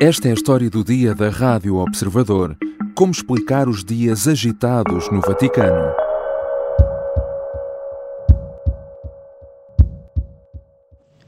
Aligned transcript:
Esta 0.00 0.28
é 0.28 0.30
a 0.30 0.34
história 0.34 0.70
do 0.70 0.84
dia 0.84 1.12
da 1.12 1.28
Rádio 1.28 1.74
Observador. 1.74 2.56
Como 2.94 3.10
explicar 3.10 3.68
os 3.68 3.82
dias 3.82 4.28
agitados 4.28 5.10
no 5.10 5.20
Vaticano? 5.20 5.92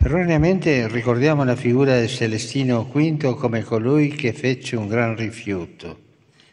Erroneamente 0.00 0.86
ricordiamo 0.86 1.42
la 1.42 1.56
figura 1.56 2.00
di 2.00 2.06
Celestino 2.06 2.84
V 2.84 3.34
come 3.34 3.64
colui 3.64 4.10
che 4.10 4.32
fece 4.32 4.76
un 4.76 4.86
gran 4.86 5.16
rifiuto, 5.16 5.98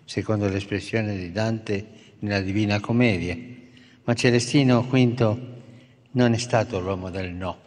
secondo 0.03 0.49
l'espressione 0.49 1.15
di 1.15 1.31
Dante 1.31 1.85
nella 2.21 2.41
Divina 2.41 2.79
Commedia. 2.79 3.37
Ma 4.05 4.15
Celestino 4.15 4.81
V 4.81 5.37
non 6.13 6.33
è 6.33 6.37
stato 6.37 6.79
l'uomo 6.79 7.11
del 7.11 7.31
no, 7.31 7.57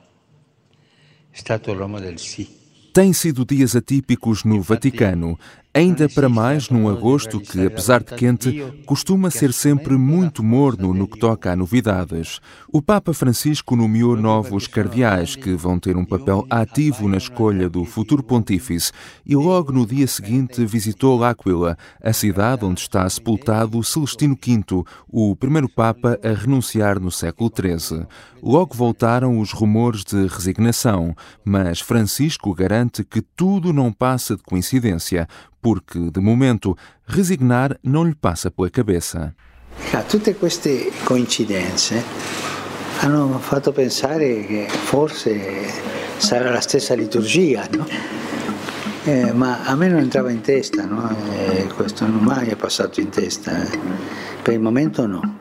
è 1.30 1.36
stato 1.36 1.72
l'uomo 1.72 2.00
del 2.00 2.18
sì. 2.18 2.58
Têm 2.92 3.12
sido 3.12 3.44
dias 3.44 3.76
atípicos 3.76 4.42
no 4.42 4.60
Vaticano, 4.60 5.38
ainda 5.72 6.08
para 6.08 6.28
mais 6.28 6.68
num 6.68 6.88
agosto 6.88 7.38
que, 7.38 7.64
apesar 7.64 8.02
de 8.02 8.14
quente, 8.16 8.60
costuma 8.84 9.30
ser 9.30 9.52
sempre 9.52 9.96
muito 9.96 10.42
morno 10.42 10.92
no 10.92 11.06
que 11.06 11.18
toca 11.18 11.52
a 11.52 11.56
novidades. 11.56 12.40
O 12.72 12.82
Papa 12.82 13.14
Francisco 13.14 13.76
nomeou 13.76 14.16
novos 14.16 14.66
cardeais 14.66 15.36
que 15.36 15.52
vão 15.54 15.78
ter 15.78 15.96
um 15.96 16.04
papel 16.04 16.44
ativo 16.50 17.08
na 17.08 17.18
escolha 17.18 17.70
do 17.70 17.84
futuro 17.84 18.22
pontífice 18.22 18.90
e 19.24 19.36
logo 19.36 19.72
no 19.72 19.86
dia 19.86 20.06
seguinte 20.06 20.64
visitou 20.64 21.18
L'Aquila, 21.18 21.76
a 22.02 22.12
cidade 22.12 22.64
onde 22.64 22.80
está 22.80 23.08
sepultado 23.08 23.82
Celestino 23.84 24.36
V, 24.36 24.84
o 25.08 25.36
primeiro 25.36 25.68
Papa 25.68 26.18
a 26.22 26.32
renunciar 26.34 26.98
no 26.98 27.12
século 27.12 27.50
XIII. 27.50 28.06
Logo 28.42 28.74
voltaram 28.74 29.38
os 29.38 29.52
rumores 29.52 30.02
de 30.02 30.26
resignação, 30.26 31.14
mas 31.44 31.80
Francisco 31.80 32.54
garante 32.54 33.04
que 33.04 33.20
tudo 33.20 33.72
não 33.72 33.92
passa 33.92 34.34
de 34.34 34.42
coincidência, 34.42 35.28
porque, 35.60 36.10
de 36.10 36.20
momento, 36.20 36.76
resignar 37.06 37.78
não 37.82 38.04
lhe 38.04 38.14
passa 38.14 38.50
pela 38.50 38.70
cabeça. 38.70 39.34
Tutte 40.08 40.34
queste 40.34 40.92
coincidenze 41.04 42.02
hanno 43.00 43.38
fatto 43.38 43.72
pensare 43.72 44.44
che 44.44 44.68
forse 44.68 45.66
sarà 46.18 46.50
la 46.50 46.60
stessa 46.60 46.94
liturgia, 46.94 47.66
no? 47.72 47.86
Eh, 49.04 49.30
a 49.30 49.74
me 49.76 49.88
non 49.88 50.00
entrava 50.00 50.30
in 50.30 50.42
testa, 50.42 50.84
no? 50.84 51.08
eh, 51.32 51.66
questo 51.74 52.06
non 52.06 52.22
mai 52.22 52.48
è 52.48 52.56
passato 52.56 53.00
in 53.00 53.08
testa. 53.08 53.62
Eh. 53.62 53.78
Per 54.42 54.58
momento 54.58 55.06
no. 55.06 55.39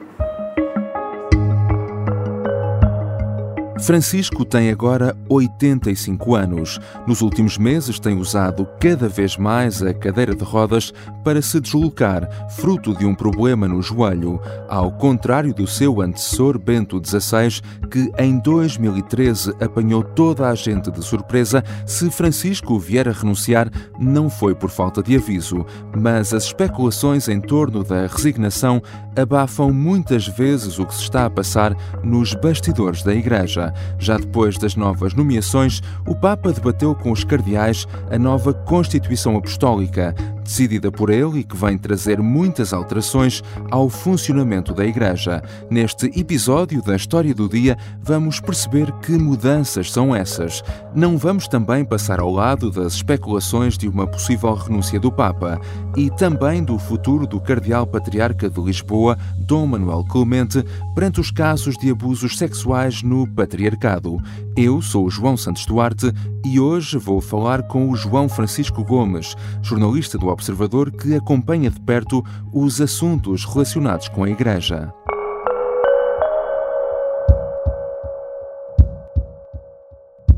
Francisco 3.90 4.46
tem 4.46 4.70
agora 4.70 5.18
85 5.28 6.36
anos. 6.36 6.80
Nos 7.08 7.22
últimos 7.22 7.58
meses 7.58 8.00
tem 8.00 8.20
usado 8.20 8.68
cada 8.80 9.10
vez 9.10 9.36
mais 9.36 9.82
a 9.82 9.92
cadeira 9.96 10.36
de 10.36 10.44
rodas 10.44 10.94
para 11.24 11.42
se 11.42 11.60
deslocar, 11.60 12.30
fruto 12.52 12.96
de 12.96 13.04
um 13.08 13.16
problema 13.16 13.68
no 13.68 13.82
joelho, 13.82 14.40
ao 14.68 14.92
contrário 14.92 15.56
do 15.56 15.66
seu 15.66 16.02
antecessor 16.02 16.60
Bento 16.60 17.02
XVI, 17.04 17.62
que 17.90 18.12
em 18.20 18.38
2013 18.38 19.56
apanhou 19.60 20.04
toda 20.04 20.48
a 20.48 20.54
gente 20.54 20.92
de 20.92 21.04
surpresa. 21.04 21.64
Se 21.88 22.12
Francisco 22.12 22.78
vier 22.78 23.10
a 23.10 23.12
renunciar, 23.12 23.72
não 24.00 24.30
foi 24.30 24.54
por 24.54 24.70
falta 24.70 25.02
de 25.02 25.16
aviso, 25.16 25.66
mas 25.98 26.32
as 26.32 26.44
especulações 26.44 27.28
em 27.28 27.42
torno 27.42 27.84
da 27.84 28.06
resignação 28.06 28.84
abafam 29.16 29.74
muitas 29.74 30.28
vezes 30.28 30.78
o 30.78 30.86
que 30.86 30.94
se 30.94 31.02
está 31.02 31.26
a 31.26 31.30
passar 31.30 31.76
nos 32.04 32.36
bastidores 32.36 33.02
da 33.02 33.16
Igreja. 33.16 33.74
Já 33.98 34.18
depois 34.18 34.58
das 34.58 34.76
novas 34.76 35.14
nomeações, 35.14 35.82
o 36.06 36.16
Papa 36.16 36.52
debateu 36.52 36.96
com 36.96 37.12
os 37.12 37.24
cardeais 37.24 37.88
a 38.10 38.18
nova 38.18 38.54
Constituição 38.54 39.36
Apostólica, 39.38 40.16
decidida 40.50 40.92
por 40.92 41.12
ele 41.12 41.40
e 41.40 41.44
que 41.44 41.56
vem 41.56 41.78
trazer 41.78 42.20
muitas 42.20 42.74
alterações 42.74 43.44
ao 43.70 43.88
funcionamento 43.88 44.74
da 44.74 44.84
Igreja. 44.84 45.44
Neste 45.70 46.08
episódio 46.20 46.82
da 46.82 46.96
História 46.96 47.36
do 47.36 47.48
Dia, 47.48 47.78
vamos 48.02 48.40
perceber 48.40 48.92
que 48.94 49.12
mudanças 49.12 49.92
são 49.92 50.16
essas. 50.16 50.64
Não 50.96 51.20
vamos 51.20 51.48
também 51.48 51.86
passar 51.86 52.20
ao 52.20 52.32
lado 52.32 52.72
das 52.72 52.94
especulações 52.94 53.78
de 53.78 53.88
uma 53.88 54.08
possível 54.08 54.56
renúncia 54.56 55.00
do 55.00 55.12
Papa 55.12 55.62
e 55.96 56.10
também 56.10 56.64
do 56.64 56.80
futuro 56.80 57.28
do 57.28 57.40
Cardeal 57.40 57.86
Patriarca 57.86 58.50
de 58.50 58.60
Lisboa, 58.60 59.20
Dom 59.38 59.68
Manuel 59.68 60.04
Clemente, 60.06 60.66
perante 60.96 61.20
os 61.20 61.30
casos 61.30 61.76
de 61.78 61.92
abusos 61.92 62.40
sexuais 62.40 63.04
no 63.04 63.28
patriarcado. 63.28 64.18
Eu 64.62 64.82
sou 64.82 65.10
João 65.10 65.38
Santos 65.38 65.66
Duarte 65.66 66.12
e 66.46 66.60
hoje 66.60 66.98
vou 66.98 67.22
falar 67.22 67.64
com 67.64 67.90
o 67.90 67.96
João 67.96 68.28
Francisco 68.28 68.84
Gomes, 68.84 69.34
jornalista 69.62 70.18
do 70.18 70.28
Observador 70.28 70.92
que 70.92 71.16
acompanha 71.16 71.72
de 71.72 71.80
perto 71.80 72.22
os 72.52 72.82
assuntos 72.82 73.46
relacionados 73.46 74.10
com 74.10 74.22
a 74.22 74.30
Igreja. 74.30 74.94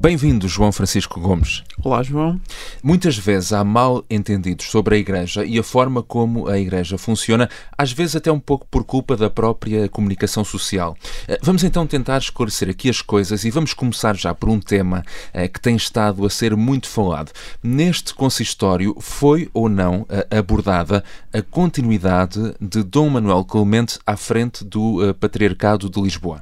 Bem-vindo, 0.01 0.47
João 0.47 0.71
Francisco 0.71 1.19
Gomes. 1.19 1.63
Olá, 1.83 2.01
João. 2.01 2.41
Muitas 2.81 3.19
vezes 3.19 3.53
há 3.53 3.63
mal 3.63 4.03
entendidos 4.09 4.65
sobre 4.65 4.95
a 4.95 4.97
Igreja 4.97 5.45
e 5.45 5.59
a 5.59 5.63
forma 5.63 6.01
como 6.01 6.47
a 6.47 6.57
Igreja 6.57 6.97
funciona, 6.97 7.47
às 7.77 7.91
vezes 7.91 8.15
até 8.15 8.31
um 8.31 8.39
pouco 8.39 8.65
por 8.65 8.83
culpa 8.83 9.15
da 9.15 9.29
própria 9.29 9.87
comunicação 9.87 10.43
social. 10.43 10.97
Eh, 11.27 11.37
vamos 11.43 11.63
então 11.63 11.85
tentar 11.85 12.17
esclarecer 12.17 12.67
aqui 12.67 12.89
as 12.89 12.99
coisas 12.99 13.45
e 13.45 13.51
vamos 13.51 13.75
começar 13.75 14.17
já 14.17 14.33
por 14.33 14.49
um 14.49 14.59
tema 14.59 15.03
eh, 15.31 15.47
que 15.47 15.61
tem 15.61 15.75
estado 15.75 16.25
a 16.25 16.31
ser 16.31 16.55
muito 16.55 16.87
falado. 16.89 17.31
Neste 17.61 18.15
consistório 18.15 18.95
foi 18.99 19.51
ou 19.53 19.69
não 19.69 20.07
eh, 20.09 20.25
abordada 20.35 21.03
a 21.31 21.43
continuidade 21.43 22.55
de 22.59 22.81
Dom 22.81 23.07
Manuel 23.07 23.45
Clemente 23.45 23.99
à 24.03 24.17
frente 24.17 24.65
do 24.65 25.13
Patriarcado 25.19 25.87
de 25.87 26.01
Lisboa? 26.01 26.41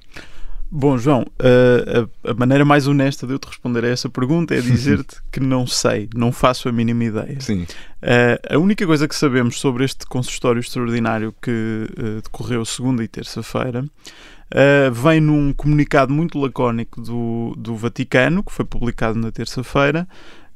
Bom, 0.71 0.97
João, 0.99 1.25
a, 1.39 2.29
a, 2.29 2.33
maneira 2.35 2.63
mais 2.63 2.87
honesta 2.87 3.25
de 3.25 3.33
eu 3.33 3.39
te 3.39 3.47
responder 3.47 3.83
a 3.83 3.87
essa 3.87 4.07
pergunta 4.07 4.53
é 4.53 4.61
dizer-te 4.61 5.17
que 5.31 5.39
não 5.39 5.65
sei, 5.65 6.07
não 6.13 6.31
faço 6.31 6.69
a 6.69 6.71
mínima 6.71 7.05
ideia. 7.05 7.39
Sim. 7.41 7.63
Uh, 7.63 8.55
a 8.55 8.57
única 8.59 8.85
coisa 8.85 9.07
que 9.07 9.15
sabemos 9.15 9.59
sobre 9.59 9.83
este 9.83 10.05
consistório 10.05 10.59
extraordinário 10.59 11.33
que 11.41 11.87
uh, 11.97 12.21
decorreu 12.21 12.63
segunda 12.65 13.03
e 13.03 13.07
terça-feira 13.07 13.83
uh, 13.83 14.91
vem 14.91 15.19
num 15.19 15.51
comunicado 15.53 16.13
muito 16.13 16.39
lacónico 16.39 17.01
do, 17.01 17.55
do 17.57 17.75
Vaticano, 17.75 18.43
que 18.43 18.51
foi 18.51 18.63
publicado 18.63 19.17
na 19.17 19.31
terça-feira, 19.31 20.07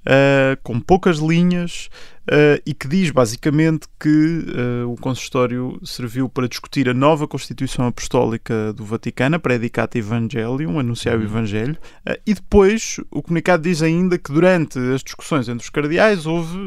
uh, 0.04 0.58
com 0.64 0.80
poucas 0.80 1.18
linhas 1.18 1.90
uh, 2.30 2.62
e 2.66 2.74
que 2.74 2.88
diz 2.88 3.10
basicamente 3.10 3.88
que 4.00 4.10
uh, 4.10 4.92
o 4.92 4.96
consistório 4.96 5.80
serviu 5.84 6.30
para 6.30 6.48
discutir 6.48 6.90
a 6.90 6.94
nova 6.94 7.28
Constituição 7.28 7.88
Apostólica 7.88 8.74
do 8.74 8.86
Vaticano, 8.86 9.40
Predicata 9.40 9.98
Evangelium, 9.98 10.80
anunciar 10.80 11.16
o 11.16 11.20
uhum. 11.20 11.26
Evangelho, 11.26 11.78
e 12.26 12.34
depois 12.34 13.00
o 13.12 13.22
comunicado 13.22 13.64
diz 13.64 13.82
ainda 13.82 14.18
que 14.18 14.32
durante 14.32 14.78
as 14.80 15.04
discussões 15.04 15.48
entre 15.50 15.64
os 15.64 15.70
cardeais 15.70 16.26
houve 16.26 16.58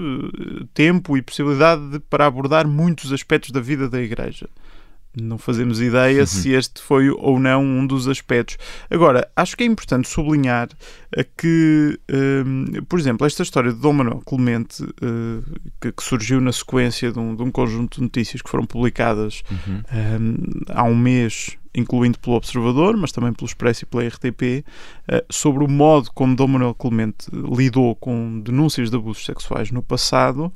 tempo 0.75 1.17
e 1.17 1.23
possibilidade 1.23 1.91
de, 1.91 1.99
para 2.01 2.27
abordar 2.27 2.67
muitos 2.67 3.13
aspectos 3.13 3.51
da 3.51 3.61
vida 3.61 3.89
da 3.89 4.01
Igreja. 4.01 4.49
Não 5.19 5.39
fazemos 5.39 5.81
ideia 5.81 6.21
uhum. 6.21 6.27
se 6.27 6.53
este 6.53 6.83
foi 6.83 7.09
ou 7.09 7.41
não 7.41 7.65
um 7.65 7.87
dos 7.87 8.07
aspectos. 8.07 8.59
Agora, 8.91 9.27
acho 9.35 9.57
que 9.57 9.65
é 9.65 9.67
importante 9.67 10.07
sublinhar 10.09 10.69
eh, 11.17 11.27
que, 11.37 11.99
um, 12.47 12.85
por 12.87 12.99
exemplo, 12.99 13.27
esta 13.27 13.43
história 13.43 13.73
de 13.73 13.81
Dom 13.81 13.95
Manuel 13.95 14.21
Clemente, 14.27 14.83
uh, 14.83 15.43
que, 15.81 15.91
que, 15.91 16.03
surgiu 16.03 16.39
na 16.39 16.53
sequência 16.53 17.11
de 17.11 17.19
um, 17.19 17.35
de 17.35 17.43
um, 17.43 17.51
conjunto 17.51 17.97
de 17.97 18.03
notícias 18.03 18.43
que 18.43 18.51
foram 18.51 18.67
publicadas 18.67 19.43
uhum. 19.51 19.83
um, 20.21 20.37
há 20.69 20.85
um 20.85 20.95
mês, 20.95 21.57
incluindo 21.75 22.19
pelo 22.19 22.37
Observador, 22.37 22.95
mas 22.99 23.11
também 23.11 23.33
pelo 23.33 23.47
Expresso 23.47 23.85
e 23.85 23.87
pela 23.87 24.07
RTP, 24.07 24.67
uh, 25.09 25.25
sobre 25.31 25.65
o 25.65 25.69
modo 25.69 26.11
como 26.15 26.37
Dom 26.37 26.49
Manuel 26.49 26.75
Clemente 26.75 27.27
lidou 27.33 27.97
com 27.97 28.39
denúncias 28.41 28.91
de 28.91 28.97
abusos 28.97 29.25
sexuais 29.25 29.71
no 29.71 29.83
passado, 29.83 30.53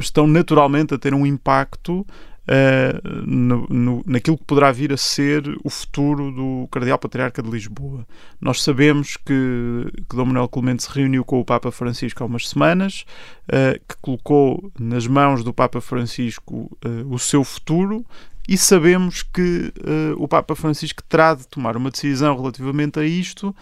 estão 0.00 0.26
naturalmente 0.26 0.94
a 0.94 0.98
ter 0.98 1.14
um 1.14 1.24
impacto 1.24 2.04
uh, 2.46 3.24
no, 3.26 3.66
no, 3.68 4.02
naquilo 4.06 4.38
que 4.38 4.44
poderá 4.44 4.70
vir 4.72 4.92
a 4.92 4.96
ser 4.96 5.42
o 5.64 5.70
futuro 5.70 6.30
do 6.30 6.68
Cardeal 6.70 6.98
Patriarca 6.98 7.42
de 7.42 7.50
Lisboa. 7.50 8.06
Nós 8.40 8.62
sabemos 8.62 9.16
que, 9.16 9.86
que 10.08 10.16
Dom 10.16 10.26
Manuel 10.26 10.48
Clemente 10.48 10.84
se 10.84 10.90
reuniu 10.90 11.24
com 11.24 11.40
o 11.40 11.44
Papa 11.44 11.70
Francisco 11.70 12.22
há 12.22 12.26
umas 12.26 12.48
semanas, 12.48 13.04
uh, 13.48 13.78
que 13.88 13.96
colocou 14.00 14.70
nas 14.78 15.06
mãos 15.06 15.42
do 15.42 15.52
Papa 15.52 15.80
Francisco 15.80 16.70
uh, 16.84 17.12
o 17.12 17.18
seu 17.18 17.42
futuro, 17.44 18.04
e 18.48 18.56
sabemos 18.56 19.24
que 19.24 19.72
uh, 19.78 20.22
o 20.22 20.28
Papa 20.28 20.54
Francisco 20.54 21.02
terá 21.08 21.34
de 21.34 21.48
tomar 21.48 21.76
uma 21.76 21.90
decisão 21.90 22.36
relativamente 22.36 23.00
a 23.00 23.04
isto 23.04 23.54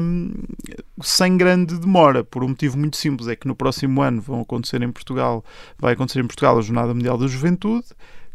um, 0.00 0.32
sem 1.02 1.36
grande 1.36 1.78
demora, 1.78 2.22
por 2.22 2.44
um 2.44 2.48
motivo 2.48 2.78
muito 2.78 2.96
simples, 2.96 3.28
é 3.28 3.36
que 3.36 3.46
no 3.46 3.54
próximo 3.54 4.02
ano 4.02 4.20
vão 4.20 4.40
acontecer 4.40 4.82
em 4.82 4.92
Portugal, 4.92 5.44
vai 5.78 5.94
acontecer 5.94 6.20
em 6.20 6.26
Portugal 6.26 6.58
a 6.58 6.62
Jornada 6.62 6.92
Mundial 6.92 7.18
da 7.18 7.26
Juventude, 7.26 7.86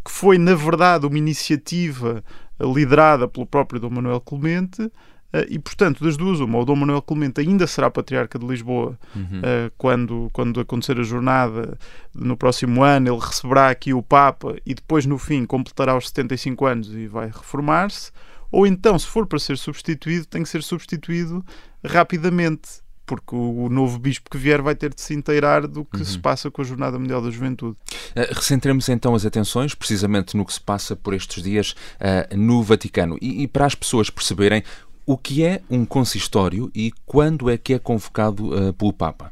que 0.03 0.11
foi, 0.11 0.37
na 0.37 0.55
verdade, 0.55 1.05
uma 1.05 1.17
iniciativa 1.17 2.23
liderada 2.59 3.27
pelo 3.27 3.45
próprio 3.45 3.79
Dom 3.79 3.89
Manuel 3.89 4.21
Clemente, 4.21 4.91
Uh, 5.31 5.45
e, 5.47 5.59
portanto, 5.59 6.03
das 6.03 6.17
duas, 6.17 6.39
uma, 6.39 6.57
o 6.57 6.65
Dom 6.65 6.75
Manuel 6.75 7.03
Clemente 7.03 7.39
ainda 7.39 7.67
será 7.67 7.89
patriarca 7.89 8.39
de 8.39 8.47
Lisboa 8.47 8.97
uhum. 9.15 9.39
uh, 9.39 9.71
quando, 9.77 10.27
quando 10.33 10.59
acontecer 10.59 10.99
a 10.99 11.03
jornada 11.03 11.77
no 12.15 12.35
próximo 12.35 12.83
ano. 12.83 13.09
Ele 13.09 13.19
receberá 13.19 13.69
aqui 13.69 13.93
o 13.93 14.01
Papa 14.01 14.55
e 14.65 14.73
depois, 14.73 15.05
no 15.05 15.19
fim, 15.19 15.45
completará 15.45 15.95
os 15.95 16.07
75 16.07 16.65
anos 16.65 16.91
e 16.91 17.05
vai 17.05 17.27
reformar-se. 17.27 18.11
Ou 18.51 18.66
então, 18.66 18.98
se 18.98 19.06
for 19.06 19.25
para 19.25 19.40
ser 19.40 19.57
substituído, 19.57 20.25
tem 20.25 20.44
que 20.44 20.50
ser 20.50 20.63
substituído 20.63 21.46
rapidamente 21.86 22.81
porque 23.10 23.36
o, 23.36 23.69
novo 23.69 23.98
bispo 23.98 24.30
que 24.30 24.38
vier 24.38 24.62
vai 24.62 24.75
ter 24.75 24.94
de 24.94 25.01
se 25.01 25.16
inteirar 25.16 25.66
do 25.66 25.84
que 25.84 25.98
uhum. 25.98 26.06
se 26.06 26.19
passa 26.19 26.51
com 26.51 26.62
a 26.62 26.66
Jornada 26.66 27.00
Mundial 27.00 27.24
da 27.24 27.31
Juventude. 27.31 27.75
Uh, 28.16 28.36
recentremos 28.36 28.88
então 28.88 29.16
as 29.16 29.25
atenções 29.25 29.74
precisamente 29.74 30.38
no 30.38 30.46
que 30.46 30.54
se 30.54 30.62
passa 30.62 30.96
por 30.96 31.16
estes 31.16 31.42
dias 31.42 31.72
uh, 31.72 32.38
no 32.38 32.62
Vaticano 32.62 33.18
e, 33.19 33.42
e, 33.42 33.48
para 33.48 33.66
as 33.66 33.74
pessoas 33.74 34.12
perceberem 34.12 34.63
o 35.07 35.18
que 35.18 35.44
é 35.44 35.60
um 35.72 35.86
consistório 35.86 36.72
e 36.75 36.92
quando 37.04 37.50
é 37.50 37.57
que 37.57 37.74
é 37.74 37.80
convocado 37.80 38.54
uh, 38.54 38.72
pelo 38.74 38.94
Papa. 38.94 39.31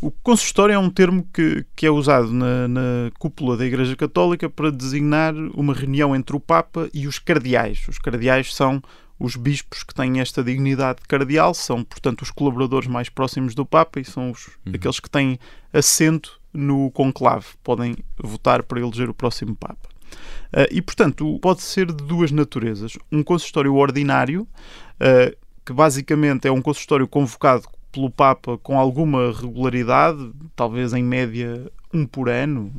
O 0.00 0.10
consistório 0.10 0.74
é 0.74 0.78
um 0.78 0.90
termo 0.90 1.26
que, 1.32 1.64
que 1.74 1.86
é 1.86 1.90
usado 1.90 2.30
na, 2.30 2.68
na, 2.68 3.10
cúpula 3.18 3.56
da 3.56 3.64
Igreja 3.64 3.96
Católica 3.96 4.48
para 4.48 4.70
designar 4.70 5.34
uma 5.54 5.72
reunião 5.72 6.14
entre 6.14 6.36
o 6.36 6.40
Papa 6.40 6.88
e 6.92 7.06
os 7.06 7.18
cardeais. 7.18 7.86
Os 7.88 7.98
cardeais 7.98 8.54
são 8.54 8.82
os 9.18 9.36
bispos 9.36 9.82
que 9.82 9.94
têm 9.94 10.20
esta 10.20 10.44
dignidade 10.44 11.00
cardeal, 11.08 11.54
são, 11.54 11.82
portanto, 11.82 12.22
os 12.22 12.30
colaboradores 12.30 12.86
mais 12.86 13.08
próximos 13.08 13.54
do 13.54 13.64
Papa 13.64 13.98
e 13.98 14.04
são 14.04 14.30
os, 14.30 14.46
uhum. 14.66 14.72
aqueles 14.74 15.00
que 15.00 15.08
têm 15.08 15.38
assento 15.72 16.38
no 16.52 16.90
conclave, 16.90 17.46
podem 17.62 17.96
votar 18.18 18.62
para 18.62 18.80
eleger 18.80 19.08
o 19.08 19.14
próximo 19.14 19.56
Papa. 19.56 19.88
Uh, 20.52 20.68
e, 20.70 20.82
portanto, 20.82 21.38
pode 21.40 21.62
ser 21.62 21.86
de 21.86 22.04
duas 22.04 22.30
naturezas. 22.30 22.98
Um 23.10 23.22
consistório 23.22 23.74
ordinário, 23.74 24.42
uh, 24.42 25.36
que 25.64 25.72
basicamente 25.72 26.46
é 26.46 26.52
um 26.52 26.62
consistório 26.62 27.08
convocado 27.08 27.66
pelo 27.92 28.10
Papa 28.10 28.58
com 28.58 28.78
alguma 28.78 29.32
regularidade, 29.32 30.30
talvez 30.54 30.92
em 30.92 31.02
média 31.02 31.70
um 31.92 32.06
por 32.06 32.28
ano. 32.28 32.72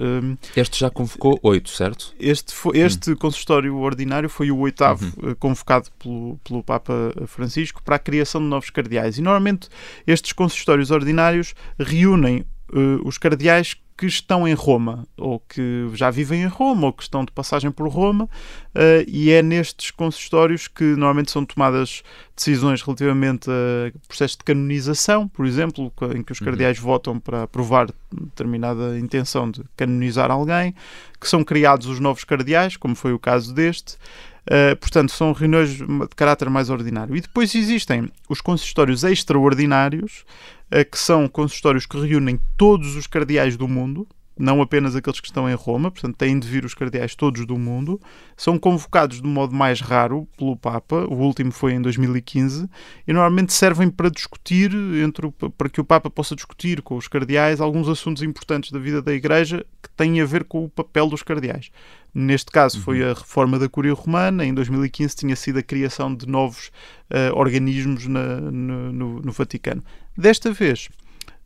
Um, 0.00 0.36
este 0.56 0.80
já 0.80 0.90
convocou 0.90 1.38
oito, 1.42 1.70
certo? 1.70 2.14
Este, 2.18 2.54
foi, 2.54 2.78
este 2.78 3.12
hum. 3.12 3.16
consistório 3.16 3.76
ordinário 3.76 4.28
foi 4.28 4.50
o 4.50 4.58
oitavo 4.58 5.04
uhum. 5.04 5.30
Eh, 5.30 5.34
convocado 5.34 5.88
pelo, 5.98 6.40
pelo 6.42 6.62
Papa 6.62 7.12
Francisco 7.26 7.82
para 7.82 7.96
a 7.96 7.98
criação 7.98 8.40
de 8.40 8.46
novos 8.46 8.70
cardeais. 8.70 9.18
E 9.18 9.22
normalmente 9.22 9.68
estes 10.06 10.32
consistórios 10.32 10.90
ordinários 10.90 11.54
reúnem 11.78 12.44
uh, 12.72 13.06
os 13.06 13.18
cardeais 13.18 13.76
que 13.96 14.06
estão 14.06 14.46
em 14.46 14.54
Roma, 14.54 15.06
ou 15.16 15.38
que 15.38 15.88
já 15.94 16.10
vivem 16.10 16.42
em 16.42 16.46
Roma, 16.46 16.86
ou 16.86 16.92
que 16.92 17.02
estão 17.02 17.24
de 17.24 17.30
passagem 17.30 17.70
por 17.70 17.88
Roma, 17.88 18.24
uh, 18.24 19.04
e 19.06 19.30
é 19.30 19.40
nestes 19.40 19.90
consistórios 19.92 20.66
que 20.66 20.82
normalmente 20.82 21.30
são 21.30 21.44
tomadas 21.44 22.02
decisões 22.34 22.82
relativamente 22.82 23.48
a 23.48 23.92
processos 24.08 24.36
de 24.36 24.42
canonização, 24.42 25.28
por 25.28 25.46
exemplo, 25.46 25.92
em 26.14 26.22
que 26.22 26.32
os 26.32 26.40
uhum. 26.40 26.44
cardeais 26.46 26.78
uhum. 26.78 26.84
votam 26.84 27.20
para 27.20 27.44
aprovar 27.44 27.88
determinada 28.12 28.98
intenção 28.98 29.48
de 29.48 29.62
canonizar 29.76 30.30
alguém, 30.30 30.74
que 31.20 31.28
são 31.28 31.44
criados 31.44 31.86
os 31.86 32.00
novos 32.00 32.24
cardeais, 32.24 32.76
como 32.76 32.96
foi 32.96 33.12
o 33.12 33.18
caso 33.18 33.54
deste. 33.54 33.96
Uh, 34.44 34.76
portanto, 34.76 35.10
são 35.10 35.32
reuniões 35.32 35.70
de 35.70 35.84
caráter 36.14 36.50
mais 36.50 36.68
ordinário. 36.68 37.16
E 37.16 37.20
depois 37.20 37.54
existem 37.54 38.10
os 38.28 38.40
consistórios 38.40 39.02
extraordinários, 39.02 40.24
uh, 40.66 40.88
que 40.88 40.98
são 40.98 41.26
consistórios 41.28 41.86
que 41.86 41.98
reúnem 41.98 42.38
todos 42.56 42.94
os 42.94 43.06
cardeais 43.06 43.56
do 43.56 43.66
mundo, 43.66 44.06
não 44.38 44.60
apenas 44.60 44.96
aqueles 44.96 45.20
que 45.20 45.26
estão 45.26 45.48
em 45.48 45.54
Roma, 45.54 45.90
portanto, 45.90 46.16
têm 46.16 46.38
de 46.38 46.48
vir 46.48 46.64
os 46.64 46.74
cardeais 46.74 47.14
todos 47.14 47.46
do 47.46 47.56
mundo, 47.56 48.00
são 48.36 48.58
convocados 48.58 49.20
de 49.20 49.26
modo 49.26 49.54
mais 49.54 49.80
raro 49.80 50.28
pelo 50.36 50.56
Papa, 50.56 51.06
o 51.08 51.14
último 51.14 51.52
foi 51.52 51.74
em 51.74 51.80
2015, 51.80 52.68
e 53.06 53.12
normalmente 53.12 53.52
servem 53.52 53.88
para 53.88 54.10
discutir, 54.10 54.72
entre 55.02 55.26
o, 55.26 55.32
para 55.32 55.68
que 55.68 55.80
o 55.80 55.84
Papa 55.84 56.10
possa 56.10 56.34
discutir 56.34 56.82
com 56.82 56.96
os 56.96 57.06
cardeais 57.06 57.60
alguns 57.60 57.88
assuntos 57.88 58.22
importantes 58.22 58.70
da 58.70 58.78
vida 58.78 59.00
da 59.00 59.12
Igreja 59.12 59.64
que 59.82 59.90
têm 59.90 60.20
a 60.20 60.24
ver 60.24 60.44
com 60.44 60.64
o 60.64 60.68
papel 60.68 61.08
dos 61.08 61.22
cardeais. 61.22 61.70
Neste 62.12 62.50
caso 62.50 62.80
foi 62.80 63.02
uhum. 63.02 63.10
a 63.10 63.14
reforma 63.14 63.58
da 63.58 63.68
Curia 63.68 63.92
Romana, 63.92 64.44
em 64.44 64.54
2015 64.54 65.16
tinha 65.16 65.34
sido 65.34 65.58
a 65.58 65.62
criação 65.62 66.14
de 66.14 66.28
novos 66.28 66.68
uh, 67.10 67.36
organismos 67.36 68.06
na, 68.06 68.40
no, 68.40 68.92
no, 68.92 69.20
no 69.20 69.32
Vaticano. 69.32 69.82
Desta 70.16 70.52
vez, 70.52 70.88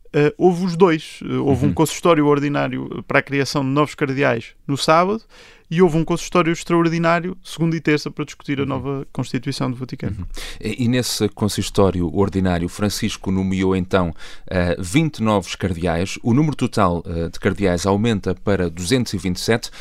Uh, 0.09 0.33
houve 0.37 0.65
os 0.65 0.75
dois. 0.75 1.19
Uh, 1.21 1.43
houve 1.45 1.65
uhum. 1.65 1.71
um 1.71 1.73
consistório 1.73 2.25
ordinário 2.25 3.03
para 3.07 3.19
a 3.19 3.21
criação 3.21 3.63
de 3.63 3.69
novos 3.69 3.93
cardeais 3.93 4.55
no 4.67 4.75
sábado 4.75 5.23
e 5.71 5.83
houve 5.83 5.97
um 5.97 6.03
consistório 6.03 6.51
extraordinário, 6.51 7.37
segunda 7.43 7.75
e 7.75 7.79
terça, 7.79 8.09
para 8.09 8.25
discutir 8.25 8.57
a 8.57 8.63
uhum. 8.63 8.69
nova 8.69 9.07
Constituição 9.13 9.69
do 9.69 9.77
Vaticano. 9.77 10.15
Uhum. 10.17 10.25
E, 10.59 10.85
e, 10.85 10.87
nesse 10.87 11.29
consistório 11.29 12.11
ordinário, 12.11 12.67
Francisco 12.67 13.29
nomeou 13.29 13.75
então 13.75 14.09
uh, 14.09 14.13
eh, 14.47 14.75
20 14.79 15.21
novos 15.21 15.55
cardeais. 15.55 16.17
O 16.23 16.33
número 16.33 16.55
total 16.55 17.03
de 17.31 17.39
cardeais 17.39 17.85
aumenta 17.85 18.33
para 18.33 18.67
227, 18.67 19.67
uh, 19.67 19.71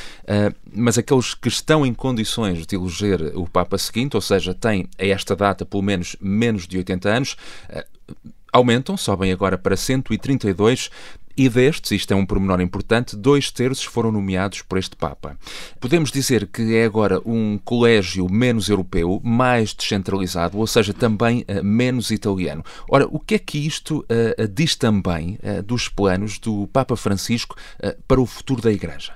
mas 0.75 0.99
aqueles 0.99 1.33
que 1.33 1.49
estão 1.49 1.87
em 1.87 1.95
condições 1.95 2.67
de 2.67 2.77
eleger 2.77 3.33
o 3.35 3.49
Papa 3.49 3.79
seguinte, 3.79 4.15
ou 4.15 4.21
seja, 4.21 4.53
têm 4.53 4.87
a 4.99 5.07
esta 5.07 5.35
data 5.35 5.65
pelo 5.65 5.83
menos 5.83 6.17
menos 6.21 6.67
de 6.67 6.77
80 6.77 7.09
anos, 7.09 7.37
aumentam, 8.53 8.97
sobem 8.97 9.33
agora 9.33 9.59
para 9.59 9.77
132 9.77 10.91
e 11.39 11.49
destes, 11.49 11.93
isto 11.93 12.13
é 12.13 12.17
um 12.17 12.27
pormenor 12.27 12.61
importante, 12.61 13.17
dois 13.17 13.53
terços 13.53 13.85
foram 13.85 14.11
nomeados 14.11 14.61
por 14.63 14.77
este 14.77 14.97
Papa. 14.97 15.39
Podemos 15.79 16.11
dizer 16.11 16.49
que 16.49 16.75
é 16.75 16.85
agora 16.85 17.21
um 17.25 17.57
colégio 17.65 18.29
menos 18.29 18.69
europeu, 18.69 19.21
mais 19.23 19.73
descentralizado, 19.73 20.59
ou 20.59 20.67
seja, 20.67 20.93
também 20.93 21.45
uh, 21.49 21.63
menos 21.63 22.11
italiano. 22.11 22.65
Ora, 22.91 23.07
o 23.09 23.21
que 23.21 23.37
é 23.37 23.39
que 23.39 23.65
isto 23.65 24.01
uh, 24.01 24.49
diz 24.49 24.75
também 24.75 25.39
uh, 25.45 25.63
dos 25.63 25.89
planos 25.89 26.41
do 26.41 26.67
Papa 26.73 26.97
Francisco 26.97 27.55
para 28.09 28.21
o 28.21 28.27
futuro 28.27 28.61
da 28.61 28.73
Igreja? 28.73 29.13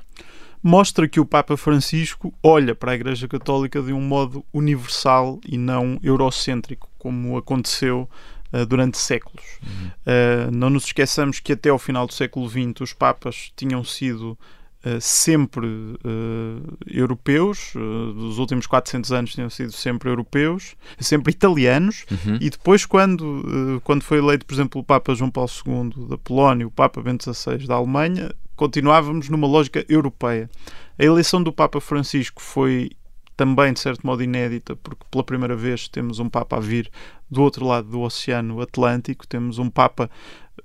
mostra 0.62 1.08
que 1.08 1.18
o 1.18 1.26
Papa 1.26 1.56
Francisco 1.56 2.32
olha 2.40 2.72
para 2.72 2.92
a 2.92 2.94
Igreja 2.94 3.26
Católica 3.26 3.82
de 3.82 3.92
um 3.92 4.00
modo 4.00 4.44
universal 4.52 5.40
e 5.44 5.58
não 5.58 5.98
eurocêntrico, 6.04 6.88
como 6.96 7.36
aconteceu 7.36 8.08
uh, 8.52 8.66
durante 8.66 8.98
séculos. 8.98 9.44
Uhum. 9.62 9.86
Uh, 9.88 10.50
não 10.52 10.70
nos 10.70 10.84
esqueçamos 10.84 11.40
que 11.40 11.52
até 11.52 11.70
ao 11.70 11.78
final 11.78 12.06
do 12.06 12.12
século 12.12 12.48
XX 12.48 12.80
os 12.80 12.92
Papas 12.92 13.52
tinham 13.56 13.82
sido 13.84 14.38
Uh, 14.84 15.00
sempre 15.00 15.64
uh, 15.64 16.76
europeus, 16.88 17.72
uh, 17.76 18.12
dos 18.14 18.38
últimos 18.38 18.66
400 18.66 19.12
anos 19.12 19.32
tinham 19.32 19.48
sido 19.48 19.70
sempre 19.70 20.10
europeus, 20.10 20.74
sempre 20.98 21.30
italianos, 21.30 22.04
uhum. 22.10 22.36
e 22.40 22.50
depois 22.50 22.84
quando, 22.84 23.80
quando 23.84 24.02
foi 24.02 24.18
eleito, 24.18 24.44
por 24.44 24.54
exemplo, 24.54 24.80
o 24.80 24.84
Papa 24.84 25.14
João 25.14 25.30
Paulo 25.30 25.48
II 25.64 26.08
da 26.08 26.18
Polónia, 26.18 26.66
o 26.66 26.70
Papa 26.70 27.00
Bento 27.00 27.32
XVI 27.32 27.64
da 27.64 27.76
Alemanha, 27.76 28.32
continuávamos 28.56 29.28
numa 29.28 29.46
lógica 29.46 29.84
europeia. 29.88 30.50
A 30.98 31.04
eleição 31.04 31.40
do 31.40 31.52
Papa 31.52 31.80
Francisco 31.80 32.42
foi 32.42 32.90
também 33.36 33.72
de 33.72 33.80
certo 33.80 34.06
modo 34.06 34.22
inédita, 34.22 34.76
porque 34.76 35.04
pela 35.10 35.24
primeira 35.24 35.56
vez 35.56 35.88
temos 35.88 36.18
um 36.18 36.28
Papa 36.28 36.56
a 36.56 36.60
vir 36.60 36.90
do 37.32 37.42
outro 37.42 37.66
lado 37.66 37.88
do 37.88 38.00
Oceano 38.02 38.60
Atlântico, 38.60 39.26
temos 39.26 39.58
um 39.58 39.70
Papa 39.70 40.10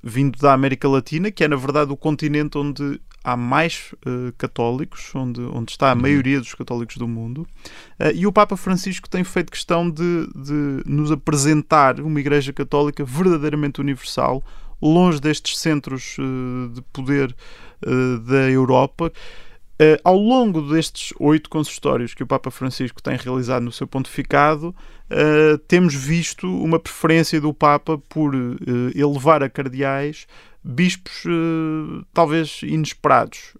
vindo 0.03 0.37
da 0.37 0.51
América 0.51 0.87
Latina, 0.87 1.31
que 1.31 1.45
é 1.45 1.47
na 1.47 1.55
verdade 1.55 1.93
o 1.93 1.97
continente 1.97 2.57
onde 2.57 2.99
há 3.23 3.37
mais 3.37 3.93
uh, 4.05 4.33
católicos, 4.37 5.15
onde, 5.15 5.39
onde 5.41 5.71
está 5.71 5.91
a 5.91 5.95
uhum. 5.95 6.01
maioria 6.01 6.39
dos 6.39 6.53
católicos 6.53 6.97
do 6.97 7.07
mundo, 7.07 7.47
uh, 7.99 8.11
e 8.13 8.27
o 8.27 8.33
Papa 8.33 8.57
Francisco 8.57 9.09
tem 9.09 9.23
feito 9.23 9.49
questão 9.49 9.89
de, 9.89 10.27
de 10.35 10.83
nos 10.85 11.09
apresentar 11.09 12.01
uma 12.01 12.19
Igreja 12.19 12.51
Católica 12.51 13.05
verdadeiramente 13.05 13.79
universal, 13.79 14.43
longe 14.81 15.21
destes 15.21 15.57
centros 15.57 16.17
uh, 16.19 16.69
de 16.73 16.81
poder 16.93 17.33
da 18.25 18.49
Europa. 18.49 19.13
Uh, 19.79 19.93
ao 20.03 20.17
longo 20.17 20.59
destes 20.73 21.13
oito 21.19 21.51
consistórios 21.51 22.15
que 22.15 22.23
o 22.23 22.27
Papa 22.27 22.49
Francisco 22.49 23.01
tem 23.01 23.15
realizado 23.15 23.61
no 23.61 23.71
seu 23.71 23.85
pontificado, 23.85 24.69
uh, 24.69 25.57
temos 25.67 25.93
visto 25.93 26.47
uma 26.47 26.79
preferência 26.79 27.39
do 27.39 27.53
Papa 27.53 27.95
por 28.09 28.33
uh, 28.33 28.57
elevar 28.95 29.43
a 29.43 29.49
cardeais 29.49 30.25
bispos 30.63 31.23
talvez 32.11 32.61
inesperados. 32.63 33.55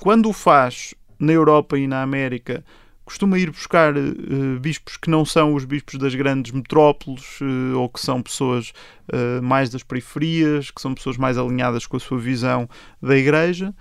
Quando 0.00 0.30
o 0.30 0.32
faz 0.32 0.94
na 1.18 1.32
Europa 1.32 1.78
e 1.78 1.86
na 1.86 2.02
América 2.02 2.64
costuma 3.10 3.36
ir 3.40 3.50
buscar 3.50 3.96
uh, 3.96 4.60
bispos 4.60 4.96
que 4.96 5.10
não 5.10 5.24
são 5.24 5.54
os 5.54 5.64
bispos 5.64 5.98
das 5.98 6.14
grandes 6.14 6.52
metrópoles 6.52 7.40
uh, 7.40 7.76
ou 7.76 7.88
que 7.88 7.98
são 7.98 8.22
pessoas 8.22 8.72
uh, 9.12 9.42
mais 9.42 9.68
das 9.68 9.82
periferias, 9.82 10.70
que 10.70 10.80
são 10.80 10.94
pessoas 10.94 11.16
mais 11.16 11.36
alinhadas 11.36 11.86
com 11.86 11.96
a 11.96 12.00
sua 12.00 12.20
visão 12.20 12.68
da 13.02 13.16
Igreja 13.16 13.74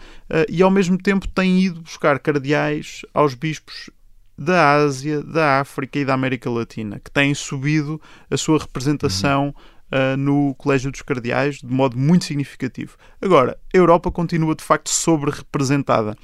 e 0.48 0.64
ao 0.64 0.72
mesmo 0.72 0.98
tempo 0.98 1.28
tem 1.28 1.62
ido 1.62 1.82
buscar 1.82 2.18
cardeais 2.20 3.02
aos 3.14 3.36
bispos 3.36 3.92
da 4.36 4.74
Ásia, 4.74 5.22
da 5.22 5.60
África 5.60 6.00
e 6.00 6.06
da 6.06 6.14
América 6.16 6.50
Latina, 6.50 7.00
que 7.00 7.12
têm 7.12 7.36
subido 7.36 8.02
a 8.32 8.38
sua 8.38 8.58
representação 8.58 9.54
uhum. 9.92 10.18
no 10.18 10.56
Colégio 10.56 10.92
dos 10.92 11.02
Cardeais 11.02 11.58
de 11.58 11.68
modo 11.68 11.98
muito 11.98 12.26
significativo. 12.26 12.98
Agora, 13.22 13.60
a 13.74 13.78
Europa 13.78 14.10
continua 14.12 14.56
de 14.56 14.64
facto 14.64 14.90
sobre-representada. 14.90 16.16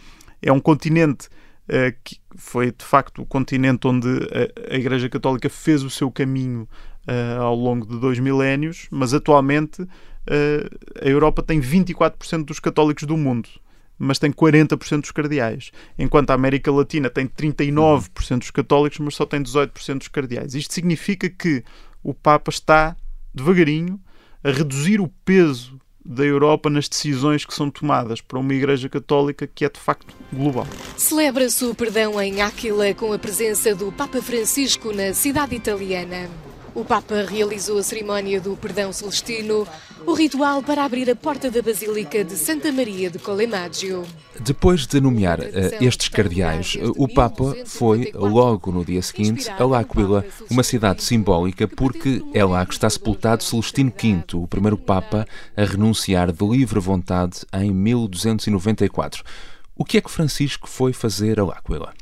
É 0.41 0.51
um 0.51 0.59
continente 0.59 1.27
que 2.03 2.19
foi 2.35 2.71
de 2.71 2.85
facto 2.85 3.21
o 3.21 3.25
continente 3.25 3.87
onde 3.87 4.07
a, 4.69 4.75
Igreja 4.75 5.09
Católica 5.09 5.49
fez 5.49 5.83
o 5.83 5.89
seu 5.89 6.11
caminho 6.11 6.67
ao 7.39 7.55
longo 7.55 7.85
de 7.87 7.99
dois 7.99 8.19
milénios, 8.19 8.87
mas 8.91 9.13
atualmente 9.13 9.87
a 11.01 11.07
Europa 11.07 11.41
tem 11.43 11.59
24% 11.59 12.45
dos 12.45 12.59
católicos 12.59 13.03
do 13.03 13.17
mundo 13.17 13.49
mas 13.97 14.19
tem 14.19 14.31
40% 14.31 15.01
dos 15.01 15.11
cardeais, 15.11 15.71
enquanto 15.97 16.31
a 16.31 16.33
América 16.33 16.71
Latina 16.71 17.09
tem 17.09 17.27
39% 17.27 18.39
dos 18.39 18.51
católicos, 18.51 18.99
mas 18.99 19.15
só 19.15 19.25
tem 19.25 19.41
18% 19.41 19.99
dos 19.99 20.07
cardeais. 20.07 20.53
Isto 20.53 20.73
significa 20.73 21.29
que 21.29 21.63
o 22.03 22.13
Papa 22.13 22.49
está 22.49 22.95
devagarinho 23.33 23.99
a 24.43 24.51
reduzir 24.51 24.99
o 24.99 25.07
peso 25.23 25.79
da 26.05 26.23
Europa 26.23 26.69
nas 26.69 26.87
decisões 26.87 27.43
que 27.43 27.53
são 27.53 27.71
tomadas 27.71 28.21
para 28.21 28.37
uma 28.37 28.53
Igreja 28.53 28.87
Católica 28.87 29.47
que 29.47 29.65
é 29.65 29.69
de 29.69 29.79
facto 29.79 30.13
global. 30.31 30.67
Celebra-se 30.95 31.65
o 31.65 31.73
perdão 31.73 32.21
em 32.21 32.41
Áquila 32.41 32.93
com 32.93 33.11
a 33.11 33.17
presença 33.17 33.73
do 33.73 33.91
Papa 33.91 34.21
Francisco 34.21 34.93
na 34.93 35.13
cidade 35.13 35.55
italiana. 35.55 36.29
O 36.75 36.83
Papa 36.83 37.23
realizou 37.23 37.77
a 37.77 37.83
cerimónia 37.83 38.41
do 38.41 38.57
perdão 38.57 38.91
celestino, 38.91 39.65
o 40.05 40.13
ritual 40.13 40.61
para 40.61 40.83
abrir 40.83 41.09
a 41.09 41.15
porta 41.15 41.49
da 41.49 41.61
Basílica 41.61 42.21
de 42.21 42.35
Santa 42.35 42.69
Maria 42.69 43.09
de 43.09 43.17
Colemaggio. 43.17 44.03
Depois 44.41 44.85
de 44.85 44.99
nomear 44.99 45.39
uh, 45.39 45.43
estes 45.79 46.09
cardeais, 46.09 46.75
uh, 46.75 46.93
o 46.97 47.07
Papa 47.07 47.55
foi, 47.65 48.11
logo 48.13 48.73
no 48.73 48.83
dia 48.83 49.01
seguinte, 49.01 49.49
a 49.49 49.63
L'Aquila, 49.63 50.25
uma 50.51 50.63
cidade 50.63 51.01
simbólica, 51.01 51.65
porque 51.65 52.21
é 52.33 52.43
lá 52.43 52.65
que 52.65 52.73
está 52.73 52.89
sepultado 52.89 53.41
Celestino 53.41 53.93
V, 53.97 54.35
o 54.35 54.45
primeiro 54.45 54.77
Papa 54.77 55.25
a 55.55 55.63
renunciar 55.63 56.29
de 56.29 56.45
livre 56.45 56.81
vontade 56.81 57.45
em 57.53 57.73
1294. 57.73 59.23
O 59.77 59.85
que 59.85 59.97
é 59.97 60.01
que 60.01 60.11
Francisco 60.11 60.67
foi 60.67 60.91
fazer 60.91 61.39
a 61.39 61.45
L'Aquila? 61.45 61.93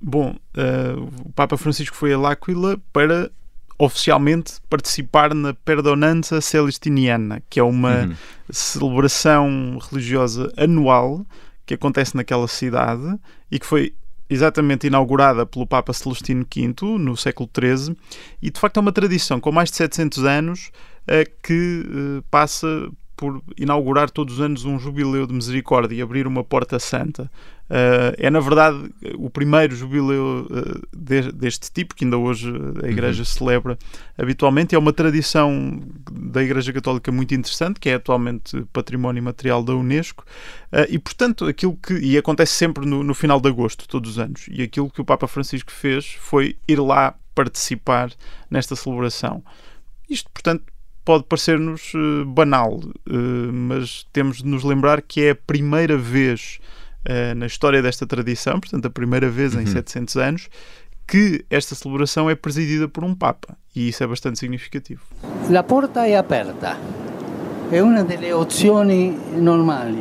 Bom, 0.00 0.36
uh, 0.56 1.26
o 1.26 1.32
Papa 1.32 1.56
Francisco 1.56 1.96
foi 1.96 2.12
a 2.12 2.18
L'Aquila 2.18 2.80
para 2.92 3.32
oficialmente 3.78 4.54
participar 4.68 5.32
na 5.34 5.54
Perdonanza 5.54 6.40
Celestiniana, 6.40 7.40
que 7.48 7.60
é 7.60 7.62
uma 7.62 8.06
uhum. 8.06 8.14
celebração 8.50 9.78
religiosa 9.90 10.52
anual 10.56 11.24
que 11.64 11.74
acontece 11.74 12.16
naquela 12.16 12.48
cidade 12.48 13.18
e 13.50 13.58
que 13.58 13.66
foi 13.66 13.94
exatamente 14.28 14.86
inaugurada 14.86 15.46
pelo 15.46 15.66
Papa 15.66 15.92
Celestino 15.92 16.44
V 16.44 16.74
no 16.98 17.16
século 17.16 17.48
XIII 17.48 17.96
e 18.42 18.50
de 18.50 18.60
facto 18.60 18.76
é 18.76 18.80
uma 18.80 18.92
tradição 18.92 19.40
com 19.40 19.52
mais 19.52 19.70
de 19.70 19.76
700 19.76 20.24
anos 20.24 20.70
uh, 21.04 21.30
que 21.42 21.84
uh, 21.86 22.22
passa 22.30 22.90
por 23.18 23.42
inaugurar 23.58 24.08
todos 24.08 24.34
os 24.34 24.40
anos 24.40 24.64
um 24.64 24.78
jubileu 24.78 25.26
de 25.26 25.34
misericórdia 25.34 25.96
e 25.96 26.00
abrir 26.00 26.24
uma 26.24 26.44
porta 26.44 26.78
santa. 26.78 27.28
Uh, 27.68 28.14
é, 28.16 28.30
na 28.30 28.38
verdade, 28.38 28.90
o 29.16 29.28
primeiro 29.28 29.74
jubileu 29.74 30.46
uh, 30.48 30.96
de, 30.96 31.32
deste 31.32 31.70
tipo, 31.72 31.96
que 31.96 32.04
ainda 32.04 32.16
hoje 32.16 32.48
a 32.80 32.86
Igreja 32.86 33.22
uhum. 33.22 33.24
celebra 33.24 33.78
habitualmente. 34.16 34.76
É 34.76 34.78
uma 34.78 34.92
tradição 34.92 35.82
da 36.12 36.42
Igreja 36.44 36.72
Católica 36.72 37.10
muito 37.10 37.34
interessante, 37.34 37.80
que 37.80 37.90
é 37.90 37.94
atualmente 37.94 38.64
património 38.72 39.22
material 39.22 39.64
da 39.64 39.74
Unesco. 39.74 40.24
Uh, 40.72 40.86
e, 40.88 40.96
portanto, 40.96 41.44
aquilo 41.44 41.76
que. 41.76 41.94
E 41.94 42.16
acontece 42.16 42.52
sempre 42.52 42.86
no, 42.86 43.02
no 43.02 43.14
final 43.14 43.40
de 43.40 43.48
agosto, 43.48 43.88
todos 43.88 44.12
os 44.12 44.18
anos. 44.20 44.46
E 44.48 44.62
aquilo 44.62 44.88
que 44.88 45.00
o 45.00 45.04
Papa 45.04 45.26
Francisco 45.26 45.72
fez 45.72 46.06
foi 46.20 46.56
ir 46.68 46.80
lá 46.80 47.16
participar 47.34 48.12
nesta 48.48 48.76
celebração. 48.76 49.42
Isto, 50.08 50.30
portanto, 50.30 50.64
pode 51.08 51.24
parecer-nos 51.24 51.94
uh, 51.94 52.22
banal, 52.26 52.74
uh, 52.74 53.50
mas 53.50 54.06
temos 54.12 54.42
de 54.42 54.46
nos 54.46 54.62
lembrar 54.62 55.00
que 55.00 55.22
é 55.24 55.30
a 55.30 55.34
primeira 55.34 55.96
vez 55.96 56.60
uh, 57.08 57.34
na 57.34 57.46
história 57.46 57.80
desta 57.80 58.06
tradição, 58.06 58.60
portanto, 58.60 58.84
a 58.84 58.90
primeira 58.90 59.30
vez 59.30 59.54
uhum. 59.54 59.62
em 59.62 59.66
700 59.66 60.16
anos, 60.18 60.50
que 61.06 61.46
esta 61.48 61.74
celebração 61.74 62.28
é 62.28 62.34
presidida 62.34 62.86
por 62.88 63.04
um 63.04 63.14
Papa. 63.14 63.56
E 63.74 63.88
isso 63.88 64.04
é 64.04 64.06
bastante 64.06 64.38
significativo. 64.38 65.00
A 65.58 65.62
porta 65.62 66.06
é 66.06 66.18
aberta. 66.18 66.76
É 67.72 67.82
uma 67.82 68.04
das 68.04 68.32
opções 68.34 69.14
normais. 69.34 69.96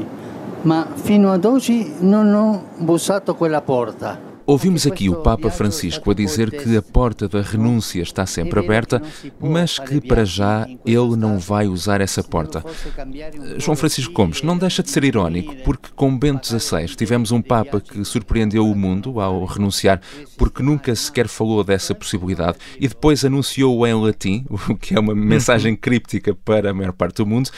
Mas 0.65 0.87
fino 1.05 1.31
ad 1.31 1.47
oggi 1.47 1.95
non 2.01 2.33
ho 2.33 2.63
bussato 2.79 3.35
quella 3.35 3.61
porta. 3.61 4.26
Ouvimos 4.47 4.87
aqui 4.87 5.09
o 5.09 5.15
Papa 5.17 5.51
Francisco 5.51 6.09
a 6.09 6.13
dizer 6.13 6.49
que 6.49 6.77
a 6.77 6.81
porta 6.81 7.27
da 7.27 7.41
renúncia 7.41 8.01
está 8.01 8.25
sempre 8.25 8.57
aberta, 8.61 9.01
mas 9.41 9.77
que 9.77 9.99
para 9.99 10.23
já 10.23 10.65
ele 10.85 11.17
não 11.17 11.37
vai 11.37 11.67
usar 11.67 11.99
essa 11.99 12.23
porta. 12.23 12.63
João 13.57 13.75
Francisco 13.75 14.13
Gomes 14.13 14.41
não 14.41 14.57
deixa 14.57 14.81
de 14.81 14.89
ser 14.89 15.03
irónico, 15.03 15.53
porque 15.65 15.89
com 15.93 16.17
Bento 16.17 16.47
XVI 16.47 16.87
tivemos 16.95 17.33
um 17.33 17.41
Papa 17.41 17.81
que 17.81 18.05
surpreendeu 18.05 18.65
o 18.65 18.73
mundo 18.73 19.19
ao 19.19 19.43
renunciar, 19.43 19.99
porque 20.37 20.63
nunca 20.63 20.95
sequer 20.95 21.27
falou 21.27 21.61
dessa 21.61 21.93
possibilidade 21.93 22.57
e 22.79 22.87
depois 22.87 23.25
anunciou-o 23.25 23.85
em 23.85 23.93
latim, 23.93 24.45
o 24.69 24.77
que 24.77 24.95
é 24.95 24.99
uma 24.99 25.13
mensagem 25.13 25.75
críptica 25.75 26.33
para 26.33 26.71
a 26.71 26.73
maior 26.73 26.93
parte 26.93 27.17
do 27.17 27.25
mundo. 27.25 27.49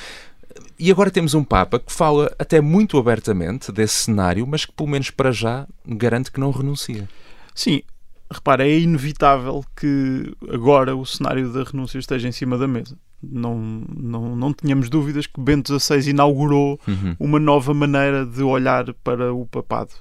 E 0.79 0.89
agora 0.89 1.11
temos 1.11 1.33
um 1.33 1.43
Papa 1.43 1.77
que 1.77 1.91
fala 1.91 2.33
até 2.39 2.61
muito 2.61 2.97
abertamente 2.97 3.69
desse 3.69 3.95
cenário, 4.03 4.47
mas 4.47 4.63
que, 4.63 4.71
pelo 4.71 4.89
menos 4.89 5.11
para 5.11 5.31
já, 5.31 5.67
garante 5.85 6.31
que 6.31 6.39
não 6.39 6.51
renuncia. 6.51 7.09
Sim, 7.53 7.81
repara, 8.31 8.65
é 8.65 8.79
inevitável 8.79 9.61
que 9.75 10.33
agora 10.49 10.95
o 10.95 11.05
cenário 11.05 11.51
da 11.51 11.63
renúncia 11.63 11.99
esteja 11.99 12.29
em 12.29 12.31
cima 12.31 12.57
da 12.57 12.65
mesa. 12.65 12.97
Não, 13.21 13.59
não, 13.93 14.33
não 14.37 14.53
tínhamos 14.53 14.89
dúvidas 14.89 15.27
que 15.27 15.41
Bento 15.41 15.77
XVI 15.77 16.11
inaugurou 16.11 16.79
uhum. 16.87 17.15
uma 17.19 17.37
nova 17.37 17.73
maneira 17.73 18.25
de 18.25 18.41
olhar 18.41 18.93
para 19.03 19.33
o 19.33 19.45
papado. 19.45 19.91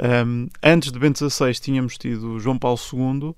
Um, 0.00 0.46
antes 0.62 0.92
de 0.92 0.98
Bento 1.00 1.28
XVI 1.28 1.52
tínhamos 1.54 1.98
tido 1.98 2.38
João 2.38 2.56
Paulo 2.56 2.78
II 2.92 3.34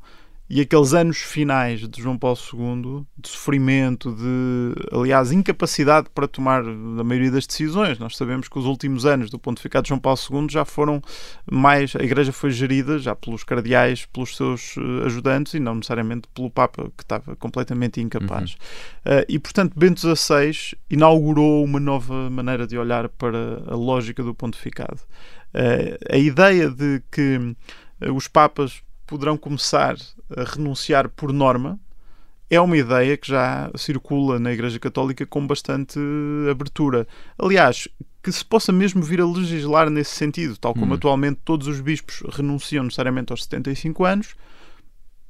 e 0.54 0.61
aqueles 0.61 0.92
anos 0.92 1.16
finais 1.16 1.88
de 1.88 2.02
João 2.02 2.18
Paulo 2.18 2.37
II, 2.52 3.06
de 3.16 3.26
sofrimento, 3.30 4.14
de, 4.14 4.75
aliás, 4.94 5.32
incapacidade 5.32 6.11
para 6.14 6.28
tomar 6.28 6.61
a 6.61 7.02
maioria 7.02 7.30
das 7.30 7.47
decisões. 7.47 7.99
Nós 7.99 8.18
sabemos 8.18 8.49
que 8.49 8.59
os 8.59 8.66
últimos 8.66 9.06
anos 9.06 9.30
do 9.30 9.38
pontificado 9.38 9.85
de 9.85 9.88
João 9.88 9.99
Paulo 9.99 10.18
II 10.30 10.49
já 10.50 10.66
foram 10.66 11.00
mais. 11.50 11.97
A 11.97 12.04
Igreja 12.04 12.32
foi 12.32 12.50
gerida 12.50 12.99
já 12.99 13.16
pelos 13.16 13.44
cardeais, 13.44 14.04
pelos 14.04 14.37
seus 14.37 14.76
eh, 14.76 15.06
ajudantes 15.06 15.54
e 15.54 15.59
não 15.59 15.76
necessariamente 15.76 16.28
pelo 16.35 16.50
Papa, 16.50 16.92
que 16.99 17.02
estava 17.02 17.35
completamente 17.35 18.02
incapaz. 18.02 18.54
Uhum. 19.06 19.21
Uh, 19.21 19.25
e, 19.30 19.38
portanto, 19.38 19.73
Bento 19.75 20.00
XVI 20.00 20.76
inaugurou 20.90 21.64
uma 21.64 21.80
nova 21.80 22.28
maneira 22.28 22.66
de 22.66 22.76
olhar 22.76 23.09
para 23.09 23.62
a 23.68 23.75
lógica 23.75 24.23
do 24.23 24.35
pontificado. 24.35 25.00
Uh, 25.54 25.97
a 26.14 26.18
ideia 26.18 26.68
de 26.68 27.02
que 27.11 27.56
os 28.11 28.28
Papas 28.28 28.82
poderão 29.06 29.37
começar 29.37 29.97
a 30.37 30.44
renunciar 30.44 31.09
por 31.09 31.32
norma, 31.32 31.78
é 32.50 32.61
uma 32.61 32.76
ideia 32.76 33.16
que 33.16 33.28
já 33.28 33.71
circula 33.76 34.38
na 34.38 34.52
Igreja 34.52 34.78
Católica 34.78 35.25
com 35.25 35.47
bastante 35.47 35.99
abertura. 36.50 37.06
Aliás, 37.38 37.88
que 38.23 38.30
se 38.30 38.44
possa 38.44 38.71
mesmo 38.71 39.02
vir 39.02 39.21
a 39.21 39.26
legislar 39.26 39.88
nesse 39.88 40.14
sentido, 40.14 40.56
tal 40.59 40.75
como 40.75 40.92
hum. 40.92 40.94
atualmente 40.94 41.40
todos 41.44 41.66
os 41.66 41.80
bispos 41.80 42.23
renunciam 42.35 42.85
necessariamente 42.85 43.32
aos 43.32 43.44
75 43.44 44.04
anos, 44.04 44.35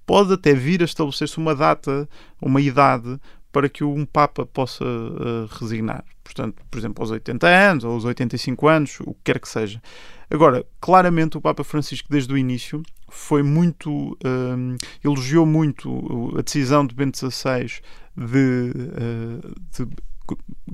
pode 0.04 0.32
até 0.32 0.52
vir 0.52 0.82
a 0.82 0.84
estabelecer-se 0.84 1.38
uma 1.38 1.54
data, 1.54 2.08
uma 2.40 2.60
idade 2.60 3.20
para 3.52 3.68
que 3.68 3.84
um 3.84 4.04
Papa 4.06 4.46
possa 4.46 4.84
uh, 4.84 5.46
resignar. 5.60 6.04
Portanto, 6.24 6.62
por 6.70 6.78
exemplo, 6.78 7.02
aos 7.02 7.10
80 7.10 7.46
anos 7.46 7.84
ou 7.84 7.92
aos 7.92 8.04
85 8.04 8.66
anos, 8.66 8.98
o 9.00 9.12
que 9.12 9.20
quer 9.24 9.38
que 9.38 9.48
seja. 9.48 9.80
Agora, 10.30 10.64
claramente 10.80 11.36
o 11.36 11.40
Papa 11.40 11.62
Francisco, 11.62 12.08
desde 12.10 12.32
o 12.32 12.38
início, 12.38 12.82
foi 13.08 13.42
muito. 13.42 14.12
Uh, 14.12 14.76
elogiou 15.04 15.44
muito 15.44 16.34
a 16.38 16.42
decisão 16.42 16.86
de 16.86 16.94
Bento 16.94 17.18
XVI 17.18 17.66
de, 18.16 18.72
uh, 18.74 19.54
de 19.76 19.88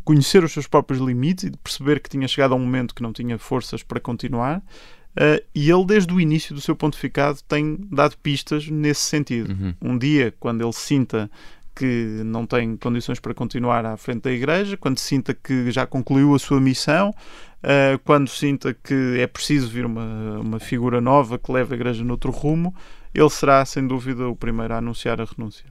conhecer 0.05 0.45
os 0.45 0.53
seus 0.53 0.69
próprios 0.69 1.01
limites 1.01 1.45
e 1.45 1.51
de 1.51 1.59
perceber 1.59 1.99
que 1.99 2.09
tinha 2.09 2.29
chegado 2.29 2.53
a 2.53 2.57
um 2.57 2.61
momento 2.61 2.95
que 2.95 3.03
não 3.03 3.13
tinha 3.13 3.37
forças 3.39 3.83
para 3.83 3.99
continuar. 3.99 4.63
Uh, 5.17 5.43
e 5.53 5.69
ele, 5.69 5.85
desde 5.85 6.15
o 6.15 6.21
início 6.21 6.55
do 6.55 6.61
seu 6.61 6.77
pontificado, 6.77 7.41
tem 7.49 7.77
dado 7.91 8.17
pistas 8.19 8.69
nesse 8.69 9.01
sentido. 9.01 9.51
Uhum. 9.51 9.75
Um 9.83 9.99
dia, 9.99 10.33
quando 10.39 10.63
ele 10.63 10.73
sinta 10.73 11.29
que 11.79 12.23
não 12.25 12.45
tem 12.45 12.77
condições 12.77 13.21
para 13.21 13.33
continuar 13.33 13.87
à 13.87 13.97
frente 13.97 14.23
da 14.23 14.33
Igreja, 14.33 14.77
quando 14.77 14.99
sinta 14.99 15.33
que 15.33 15.71
já 15.71 15.87
concluiu 15.87 16.35
a 16.35 16.39
sua 16.39 16.61
missão, 16.61 17.11
uh, 17.11 17.97
quando 18.05 18.29
sinta 18.29 18.75
que 18.75 19.21
é 19.21 19.29
preciso 19.29 19.69
vir 19.69 19.87
uma, 19.87 20.41
uma 20.41 20.59
figura 20.59 21.01
nova 21.01 21.39
que 21.39 21.53
leve 21.53 21.75
a 21.75 21.77
Igreja 21.77 22.03
noutro 22.03 22.33
rumo, 22.33 22.75
ele 23.15 23.31
será, 23.31 23.65
sem 23.65 23.87
dúvida, 23.87 24.29
o 24.29 24.35
primeiro 24.35 24.75
a 24.75 24.79
anunciar 24.79 25.21
a 25.21 25.25
renúncia. 25.25 25.67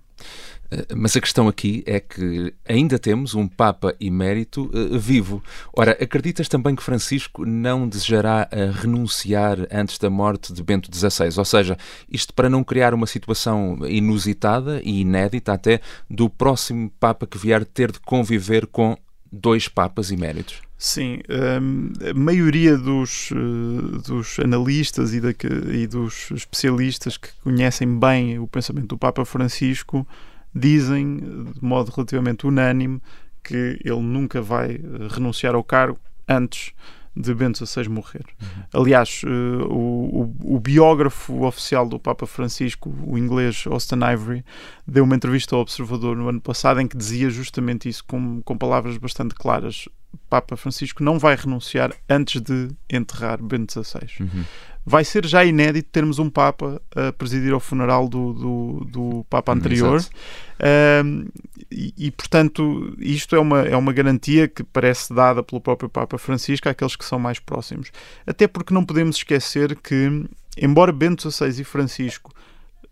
Eh, 0.72 0.86
mas 0.96 1.16
a 1.16 1.22
questão 1.22 1.48
aqui 1.48 1.84
é 1.86 2.00
que 2.00 2.54
ainda 2.68 3.00
temos 3.00 3.34
um 3.34 3.48
Papa 3.48 3.96
emérito 4.00 4.70
uh, 4.74 5.00
vivo. 5.00 5.42
Ora, 5.74 5.92
acreditas 5.92 6.48
também 6.48 6.76
que 6.76 6.84
Francisco 6.84 7.46
não 7.46 7.88
desejará 7.88 8.50
uh, 8.52 8.72
renunciar 8.72 9.60
antes 9.72 9.98
da 9.98 10.10
morte 10.10 10.52
de 10.54 10.62
Bento 10.62 10.94
XVI? 10.94 11.38
Ou 11.38 11.46
seja, 11.46 11.78
isto 12.12 12.34
para 12.34 12.50
não 12.50 12.64
criar 12.64 12.94
uma 12.94 13.08
situação 13.08 13.80
inusitada 13.88 14.82
e 14.84 15.02
inédita 15.02 15.54
até 15.54 15.80
do 16.10 16.30
próximo 16.30 16.92
Papa 17.00 17.26
que 17.26 17.38
vier 17.38 17.64
ter 17.66 17.92
de 17.92 18.00
conviver 18.00 18.68
com 18.68 18.98
dois 19.32 19.68
papas 19.68 20.12
eméritos. 20.12 20.62
Sim, 20.78 21.22
hum, 21.62 21.92
a 22.08 22.14
maioria 22.14 22.78
dos, 22.78 23.32
eh, 23.32 24.08
dos 24.08 24.40
analistas 24.40 25.14
e, 25.14 25.20
da, 25.20 25.30
e, 25.74 25.88
dos 25.88 26.30
especialistas 26.30 27.18
que 27.18 27.30
conhecem 27.44 28.00
bem 28.00 28.38
o 28.38 28.48
pensamento 28.48 28.88
do 28.88 28.98
Papa 28.98 29.26
Francisco 29.26 30.08
dizem, 30.54 31.18
de 31.18 31.64
modo 31.64 31.92
relativamente 31.92 32.46
unânime, 32.46 33.02
que 33.44 33.80
ele 33.84 34.02
nunca 34.02 34.42
vai 34.42 34.76
eh, 34.76 34.80
renunciar 35.10 35.56
ao 35.56 35.64
cargo 35.64 36.00
antes 36.28 36.74
de 37.20 37.34
Bento 37.34 37.66
XVI 37.66 37.90
morrer. 37.90 38.26
Uhum. 38.42 38.82
Aliás, 38.82 39.22
uh, 39.24 39.66
o, 39.70 40.36
o, 40.56 40.60
biógrafo 40.60 41.46
oficial 41.46 41.88
do 41.88 42.00
Papa 42.00 42.28
Francisco, 42.28 42.94
o 43.06 43.18
inglês 43.18 43.66
Austin 43.68 44.00
Ivory, 44.14 44.46
deu 44.86 45.04
uma 45.04 45.16
entrevista 45.16 45.56
ao 45.56 45.62
Observador 45.62 46.16
no 46.16 46.30
ano 46.30 46.40
passado 46.40 46.80
em 46.80 46.88
que 46.88 46.96
dizia 46.96 47.30
justamente 47.30 47.90
isso, 47.90 48.04
com, 48.06 48.42
com 48.42 48.58
palavras 48.58 48.98
bastante 48.98 49.34
claras. 49.34 49.90
Papa 50.30 50.56
Francisco 50.56 51.04
não 51.04 51.18
vai 51.18 51.36
renunciar 51.36 51.94
antes 52.10 52.42
de 52.42 52.70
enterrar 52.90 53.42
Bento 53.42 53.74
XVI. 53.74 54.08
Uhum 54.20 54.44
vai 54.90 55.04
ser 55.04 55.26
já 55.26 55.44
inédito 55.44 55.90
termos 55.92 56.18
um 56.18 56.30
Papa 56.30 56.82
a 56.96 57.12
presidir 57.12 57.52
ao 57.52 57.60
funeral 57.60 58.08
do, 58.08 58.32
do, 58.32 58.86
do 58.86 59.26
Papa 59.30 59.52
anterior. 59.52 60.00
Uh, 60.00 61.30
e, 61.70 61.94
e, 61.98 62.10
portanto, 62.10 62.96
isto 62.98 63.36
é 63.36 63.40
uma, 63.40 63.64
é 63.64 63.76
uma 63.76 63.92
garantia 63.92 64.48
que 64.48 64.64
parece 64.64 65.14
dada 65.14 65.44
pelo 65.44 65.60
próprio 65.60 65.90
Papa 65.90 66.18
Francisco 66.18 66.70
àqueles 66.70 66.96
que 66.96 67.04
são 67.04 67.20
mais 67.20 67.38
próximos. 67.38 67.92
Até 68.26 68.48
porque 68.48 68.74
não 68.74 68.86
podemos 68.86 69.18
esquecer 69.18 69.76
que, 69.76 70.26
embora 70.58 70.94
Bento 70.94 71.30
XVI 71.30 71.60
e 71.60 71.66
Francisco 71.66 72.34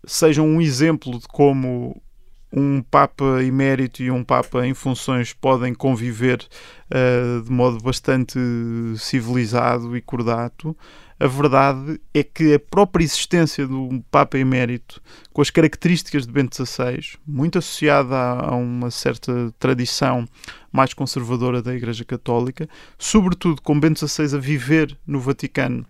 sejam 0.04 0.46
um 0.46 0.60
exemplo 0.60 1.18
de 1.18 1.26
como 1.26 1.98
um 2.52 2.82
Papa 2.82 3.42
emérito 3.42 4.02
e 4.02 4.10
um 4.10 4.22
Papa 4.22 4.66
em 4.66 4.74
funções 4.74 5.32
podem 5.32 5.72
conviver 5.72 6.46
uh, 6.90 7.42
de 7.42 7.50
modo 7.50 7.82
bastante 7.82 8.38
civilizado 8.98 9.96
e 9.96 10.02
cordato 10.02 10.76
a 11.18 11.26
verdade 11.26 12.00
é 12.12 12.22
que 12.22 12.54
a 12.54 12.58
própria 12.58 13.04
existência 13.04 13.66
do 13.66 14.02
Papa 14.10 14.38
Emérito, 14.38 15.00
com 15.32 15.40
as 15.40 15.50
características 15.50 16.26
de 16.26 16.32
Bento 16.32 16.54
XVI, 16.54 17.16
muito 17.26 17.58
associada 17.58 18.14
a, 18.14 18.54
uma 18.54 18.90
certa 18.90 19.52
tradição 19.58 20.28
mais 20.70 20.92
conservadora 20.92 21.62
da 21.62 21.74
Igreja 21.74 22.04
Católica, 22.04 22.68
sobretudo 22.98 23.62
com 23.62 23.80
Bento 23.80 24.06
XVI 24.06 24.36
a 24.36 24.40
viver 24.40 24.96
no 25.06 25.18
Vaticano 25.18 25.86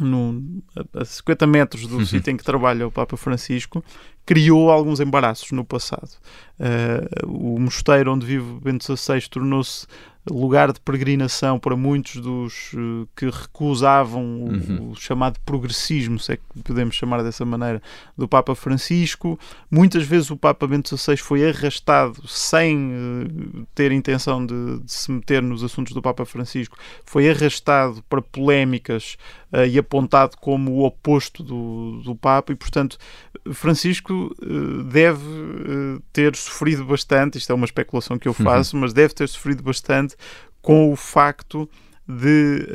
no, 0.00 0.62
a 0.94 1.04
50 1.04 1.46
metros 1.46 1.86
do 1.86 1.98
uhum. 1.98 2.06
sítio 2.06 2.30
em 2.30 2.36
que 2.36 2.44
trabalha 2.44 2.86
o 2.86 2.90
Papa 2.90 3.16
Francisco, 3.16 3.84
criou 4.26 4.70
alguns 4.70 5.00
embaraços 5.00 5.50
no 5.52 5.64
passado. 5.64 6.10
Uh, 6.58 7.26
o 7.26 7.58
mosteiro 7.58 8.12
onde 8.12 8.26
vive 8.26 8.60
Bento 8.60 8.84
XVI 8.84 9.26
tornou-se 9.28 9.86
lugar 10.28 10.72
de 10.72 10.80
peregrinação 10.80 11.58
para 11.58 11.74
muitos 11.74 12.16
dos 12.16 12.72
uh, 12.74 13.08
que 13.16 13.26
recusavam 13.26 14.22
uhum. 14.22 14.78
o, 14.80 14.90
o, 14.90 14.94
chamado 14.94 15.40
progressismo, 15.46 16.18
se 16.18 16.34
é 16.34 16.36
que 16.36 16.62
podemos 16.62 16.94
chamar 16.94 17.22
dessa 17.22 17.44
maneira, 17.44 17.82
do 18.16 18.28
Papa 18.28 18.54
Francisco. 18.54 19.38
Muitas 19.70 20.04
vezes 20.04 20.30
o 20.30 20.36
Papa 20.36 20.66
Bento 20.66 20.94
XVI 20.94 21.16
foi 21.16 21.48
arrastado 21.48 22.26
sem 22.28 22.92
uh, 22.92 23.66
ter 23.74 23.92
intenção 23.92 24.44
de, 24.44 24.80
de, 24.80 24.92
se 24.92 25.10
meter 25.10 25.42
nos 25.42 25.64
assuntos 25.64 25.94
do 25.94 26.02
Papa 26.02 26.26
Francisco, 26.26 26.76
foi 27.04 27.30
arrastado 27.30 28.02
para 28.08 28.20
polémicas 28.20 29.16
uh, 29.52 29.64
e 29.64 29.78
apontado 29.78 30.36
como 30.36 30.72
o 30.72 30.84
oposto 30.84 31.42
do, 31.42 32.02
do 32.04 32.14
Papa, 32.14 32.52
e 32.52 32.56
portanto 32.56 32.98
Francisco 33.52 34.09
deve 34.90 35.24
ter 36.12 36.34
sofrido 36.36 36.84
bastante. 36.84 37.38
Isto 37.38 37.52
é 37.52 37.54
uma 37.54 37.64
especulação 37.64 38.18
que 38.18 38.28
eu 38.28 38.34
uhum. 38.38 38.44
faço, 38.44 38.76
uhum. 38.76 38.82
mas 38.82 38.92
deve 38.92 39.14
ter 39.14 39.28
sofrido 39.28 39.62
bastante 39.62 40.16
com 40.62 40.92
o 40.92 40.96
facto 40.96 41.68
de 42.10 42.66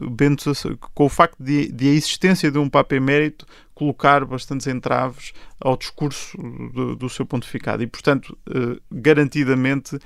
uh, 0.00 0.10
Bento, 0.10 0.52
com 0.94 1.04
o 1.04 1.08
facto 1.08 1.36
de, 1.42 1.70
de, 1.72 1.88
a 1.88 1.92
existência 1.92 2.50
de 2.50 2.58
um 2.58 2.68
Papa 2.68 2.94
emérito 2.94 3.46
colocar 3.74 4.24
bastantes 4.24 4.66
entraves 4.66 5.32
ao 5.58 5.76
discurso 5.76 6.36
do, 6.72 6.94
do 6.94 7.08
seu 7.08 7.26
pontificado 7.26 7.82
e, 7.82 7.86
portanto, 7.86 8.36
uh, 8.48 8.80
garantidamente 8.90 9.98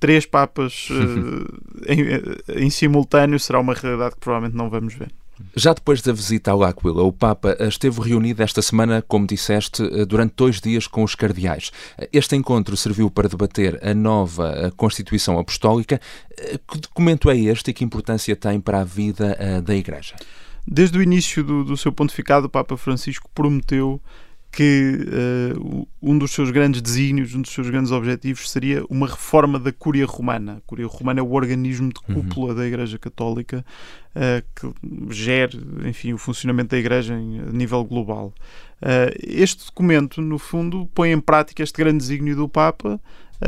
três 0.00 0.24
papas 0.24 0.88
uh, 0.90 1.84
em, 1.86 2.64
em 2.64 2.70
simultâneo 2.70 3.38
será 3.38 3.60
uma 3.60 3.74
realidade 3.74 4.14
que 4.14 4.20
provavelmente 4.20 4.56
não 4.56 4.70
vamos 4.70 4.94
ver. 4.94 5.12
Já 5.54 5.72
depois 5.74 6.00
da 6.00 6.12
visita 6.12 6.50
ao 6.50 6.62
Aquila, 6.62 7.02
o 7.02 7.12
Papa 7.12 7.56
esteve 7.60 8.00
reunido 8.00 8.42
esta 8.42 8.62
semana, 8.62 9.02
como 9.06 9.26
disseste, 9.26 9.82
durante 10.06 10.34
dois 10.36 10.60
dias 10.60 10.86
com 10.86 11.02
os 11.02 11.14
cardeais. 11.14 11.70
Este 12.12 12.36
encontro 12.36 12.76
serviu 12.76 13.10
para 13.10 13.28
debater 13.28 13.78
a 13.86 13.92
nova 13.94 14.72
Constituição 14.76 15.38
Apostólica. 15.38 16.00
Que 16.66 16.78
documento 16.78 17.30
é 17.30 17.36
este 17.36 17.70
e 17.70 17.74
que 17.74 17.84
importância 17.84 18.34
tem 18.34 18.60
para 18.60 18.80
a 18.80 18.84
vida 18.84 19.36
eh, 19.38 19.60
da 19.60 19.74
Igreja? 19.74 20.14
Desde 20.66 20.98
o 20.98 21.02
início 21.02 21.44
do, 21.44 21.64
do 21.64 21.76
seu 21.76 21.92
pontificado, 21.92 22.46
o 22.46 22.50
Papa 22.50 22.76
Francisco 22.76 23.30
prometeu 23.34 24.00
que 24.56 25.06
uh, 25.54 25.86
um 26.00 26.16
dos 26.16 26.30
seus 26.30 26.50
grandes 26.50 26.80
desígnios, 26.80 27.34
um 27.34 27.42
dos 27.42 27.52
seus 27.52 27.68
grandes 27.68 27.92
objetivos 27.92 28.50
seria 28.50 28.82
uma 28.88 29.06
reforma 29.06 29.58
da 29.58 29.70
Cúria 29.70 30.06
Romana. 30.06 30.54
A 30.56 30.60
Cúria 30.62 30.86
Romana 30.86 31.20
é 31.20 31.22
o 31.22 31.30
organismo 31.32 31.92
de 31.92 32.00
uhum. 32.08 32.22
cúpula 32.22 32.48
uhum. 32.48 32.54
da 32.54 32.66
Igreja 32.66 32.98
Católica 32.98 33.62
uh, 34.14 34.42
que 34.54 35.14
gere, 35.14 35.60
enfim, 35.84 36.14
o 36.14 36.18
funcionamento 36.18 36.70
da 36.70 36.78
Igreja 36.78 37.12
em, 37.12 37.38
a 37.40 37.52
nível 37.52 37.84
global. 37.84 38.32
Uh, 38.80 39.12
este 39.22 39.66
documento, 39.66 40.22
no 40.22 40.38
fundo, 40.38 40.88
põe 40.94 41.12
em 41.12 41.20
prática 41.20 41.62
este 41.62 41.76
grande 41.76 41.98
desígnio 41.98 42.34
do 42.34 42.48
Papa 42.48 42.98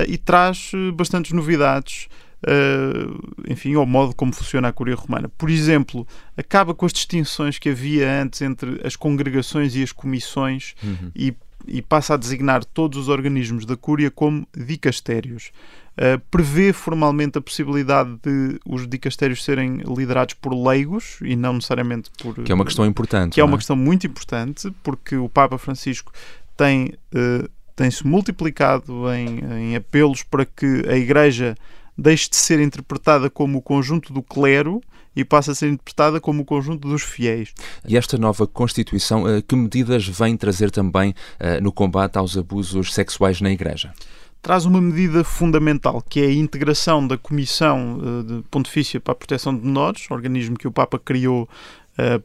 e 0.07 0.19
traz 0.19 0.73
bastantes 0.95 1.33
novidades 1.33 2.09
uh, 2.47 3.51
enfim, 3.51 3.75
ao 3.75 3.87
modo 3.87 4.15
como 4.15 4.33
funciona 4.33 4.69
a 4.69 4.73
Curia 4.73 4.95
Romana. 4.95 5.29
Por 5.29 5.51
exemplo, 5.51 6.07
acaba 6.37 6.75
com 6.75 6.87
as 6.87 6.93
distinções 6.93 7.59
que 7.59 7.69
havia 7.69 8.23
antes 8.23 8.43
entre 8.43 8.81
as 8.85 8.97
congregações 8.97 9.75
e 9.75 9.83
as 9.83 9.93
comissões 9.93 10.75
uhum. 10.83 11.11
e, 11.15 11.35
e, 11.67 11.83
passa 11.83 12.15
a 12.15 12.17
designar 12.17 12.65
todos 12.65 12.99
os 12.99 13.09
organismos 13.09 13.65
da 13.65 13.77
Cúria 13.77 14.11
como 14.11 14.47
dicastérios. 14.57 15.51
Uh, 15.97 16.21
prevê 16.31 16.73
formalmente 16.73 17.39
a 17.39 17.41
possibilidade 17.41 18.11
de 18.23 18.61
os 18.65 18.87
dicastérios 18.87 19.43
serem 19.43 19.79
liderados 19.79 20.35
por 20.35 20.55
leigos 20.55 21.19
e 21.23 21.35
não 21.35 21.55
necessariamente 21.55 22.09
por. 22.23 22.35
Que 22.45 22.53
é 22.53 22.55
uma 22.55 22.65
questão 22.65 22.87
importante. 22.87 23.33
Que 23.35 23.41
é 23.41 23.45
uma 23.45 23.57
é? 23.57 23.59
questão 23.59 23.75
muito 23.75 24.07
importante, 24.07 24.73
porque 24.85 25.17
o 25.17 25.29
Papa 25.29 25.59
Francisco 25.59 26.13
tem. 26.57 26.95
Uh, 27.13 27.49
tem-se 27.75 28.05
multiplicado 28.05 29.05
em, 29.15 29.39
em 29.39 29.77
apelos 29.77 30.25
para 30.25 30.45
que 30.45 30.83
a 30.89 30.97
Igreja 30.97 31.55
deixe 31.99 32.31
de 32.31 32.37
ser 32.37 32.61
interpretada 32.61 33.29
como 33.29 33.59
o 33.59 33.63
conjunto 33.63 34.13
do 34.13 34.23
clero 34.23 34.81
e 35.17 35.25
passa 35.25 35.51
a 35.51 35.55
ser 35.55 35.69
interpretada 35.69 36.21
como 36.21 36.43
o 36.43 36.45
conjunto 36.45 36.87
dos 36.87 37.03
fiéis. 37.03 37.53
E 37.85 37.97
esta 37.97 38.17
nova 38.17 38.47
Constituição, 38.47 39.29
eh, 39.29 39.43
que 39.43 39.57
medidas 39.57 40.07
vem 40.07 40.37
trazer 40.37 40.71
também 40.71 41.13
eh, 41.41 41.61
no 41.61 41.73
combate 41.73 42.17
aos 42.17 42.37
abusos 42.37 42.95
sexuais 42.95 43.41
na 43.41 43.51
Igreja? 43.51 43.93
Traz 44.41 44.65
uma 44.65 44.81
medida 44.81 45.25
fundamental, 45.25 46.01
que 46.09 46.21
é 46.21 46.27
a 46.27 46.33
integração 46.33 47.05
da 47.05 47.19
Comissão 47.19 47.99
eh, 48.01 48.45
Pontifícia 48.49 49.01
para 49.01 49.11
a 49.11 49.17
Proteção 49.17 49.57
de 49.57 49.67
Menores, 49.67 50.09
organismo 50.09 50.57
que 50.57 50.69
o 50.69 50.73
Papa 50.73 50.99
criou 50.99 51.49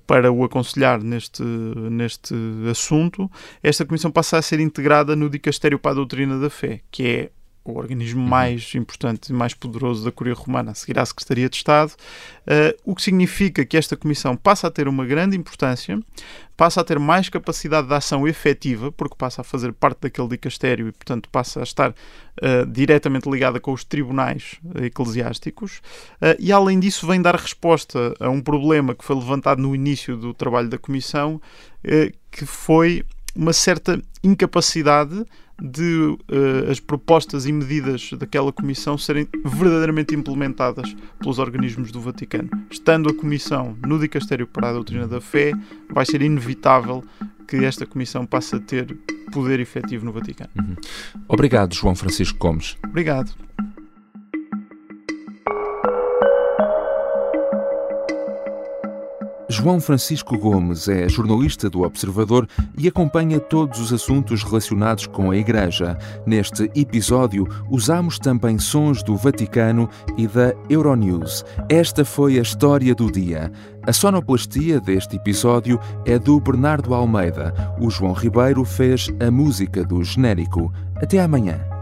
para 0.05 0.31
o 0.31 0.43
aconselhar 0.43 1.01
neste, 1.01 1.41
neste 1.41 2.35
assunto. 2.69 3.27
Esta 3.63 3.83
comissão 3.83 4.11
passa 4.11 4.37
a 4.37 4.41
ser 4.43 4.59
integrada 4.59 5.15
no 5.15 5.27
Dicastério 5.27 5.79
para 5.79 5.93
a 5.93 5.95
Doutrina 5.95 6.37
da 6.37 6.47
Fé, 6.47 6.81
que 6.91 7.07
é 7.07 7.29
o 7.65 7.77
organismo 7.77 8.21
uhum. 8.21 8.27
mais 8.27 8.73
importante 8.75 9.29
e 9.29 9.33
mais 9.33 9.53
poderoso 9.53 10.03
da 10.03 10.11
Curia 10.11 10.33
Romana, 10.33 10.71
a 10.71 10.75
seguir 10.75 10.99
à 10.99 11.05
Secretaria 11.05 11.49
de 11.49 11.55
Estado, 11.55 11.91
uh, 11.91 12.77
o 12.83 12.93
que 12.93 13.01
significa 13.01 13.65
que 13.65 13.77
esta 13.77 13.95
comissão 13.95 14.35
passa 14.35 14.67
a 14.67 14.71
ter 14.71 14.87
uma 14.87 15.05
grande 15.05 15.37
importância, 15.37 15.99
passa 16.57 16.81
a 16.81 16.83
ter 16.83 16.99
mais 16.99 17.29
capacidade 17.29 17.87
de 17.87 17.93
ação 17.93 18.27
efetiva, 18.27 18.91
porque 18.91 19.15
passa 19.17 19.41
a 19.41 19.43
fazer 19.43 19.71
parte 19.71 20.01
daquele 20.01 20.27
dicastério 20.27 20.87
e, 20.89 20.91
portanto, 20.91 21.29
passa 21.29 21.61
a 21.61 21.63
estar 21.63 21.91
uh, 21.91 22.65
diretamente 22.69 23.29
ligada 23.29 23.59
com 23.59 23.71
os 23.71 23.83
tribunais 23.83 24.59
eclesiásticos, 24.75 25.77
uh, 26.21 26.35
e 26.37 26.51
além 26.51 26.79
disso, 26.79 27.07
vem 27.07 27.21
dar 27.21 27.35
resposta 27.35 28.13
a 28.19 28.29
um 28.29 28.41
problema 28.41 28.93
que 28.93 29.05
foi 29.05 29.15
levantado 29.15 29.61
no 29.61 29.73
início 29.73 30.17
do 30.17 30.33
trabalho 30.33 30.67
da 30.67 30.77
comissão, 30.77 31.41
que 32.31 32.45
foi 32.45 33.03
uma 33.35 33.51
certa 33.51 34.01
incapacidade 34.23 35.25
de 35.61 36.17
uh, 36.31 36.71
as 36.71 36.79
propostas 36.79 37.45
e 37.45 37.51
medidas 37.51 38.11
daquela 38.13 38.51
comissão 38.51 38.97
serem 38.97 39.27
verdadeiramente 39.45 40.15
implementadas 40.15 40.95
pelos 41.19 41.39
organismos 41.39 41.91
do 41.91 42.01
Vaticano. 42.01 42.49
Estando 42.69 43.09
a 43.09 43.13
comissão 43.13 43.77
no 43.85 43.99
Dicastério 43.99 44.47
para 44.47 44.69
a 44.69 44.73
Doutrina 44.73 45.07
da 45.07 45.21
Fé, 45.21 45.53
vai 45.89 46.05
ser 46.05 46.21
inevitável 46.21 47.03
que 47.47 47.57
esta 47.57 47.85
comissão 47.85 48.25
passe 48.25 48.55
a 48.55 48.59
ter 48.59 48.97
poder 49.31 49.59
efetivo 49.59 50.05
no 50.05 50.11
Vaticano. 50.11 50.49
Uhum. 50.57 50.75
Obrigado, 51.27 51.73
João 51.75 51.95
Francisco 51.95 52.37
Gomes. 52.37 52.75
Obrigado. 52.83 53.33
João 59.53 59.79
Francisco 59.79 60.35
Gomes 60.35 60.87
é 60.87 61.07
jornalista 61.07 61.69
do 61.69 61.83
Observador 61.83 62.47
e 62.75 62.87
acompanha 62.87 63.39
todos 63.39 63.79
os 63.79 63.93
assuntos 63.93 64.43
relacionados 64.43 65.05
com 65.05 65.29
a 65.29 65.37
Igreja. 65.37 65.95
Neste 66.25 66.71
episódio, 66.75 67.47
usamos 67.69 68.17
também 68.17 68.57
sons 68.57 69.03
do 69.03 69.15
Vaticano 69.15 69.87
e 70.17 70.25
da 70.25 70.55
Euronews. 70.67 71.45
Esta 71.69 72.03
foi 72.03 72.39
a 72.39 72.41
história 72.41 72.95
do 72.95 73.11
dia. 73.11 73.51
A 73.85 73.93
sonoplastia 73.93 74.81
deste 74.81 75.17
episódio 75.17 75.79
é 76.03 76.17
do 76.17 76.39
Bernardo 76.39 76.91
Almeida. 76.95 77.53
O 77.79 77.91
João 77.91 78.13
Ribeiro 78.13 78.65
fez 78.65 79.07
a 79.19 79.29
música 79.29 79.83
do 79.83 80.03
genérico. 80.03 80.73
Até 80.95 81.19
amanhã. 81.19 81.72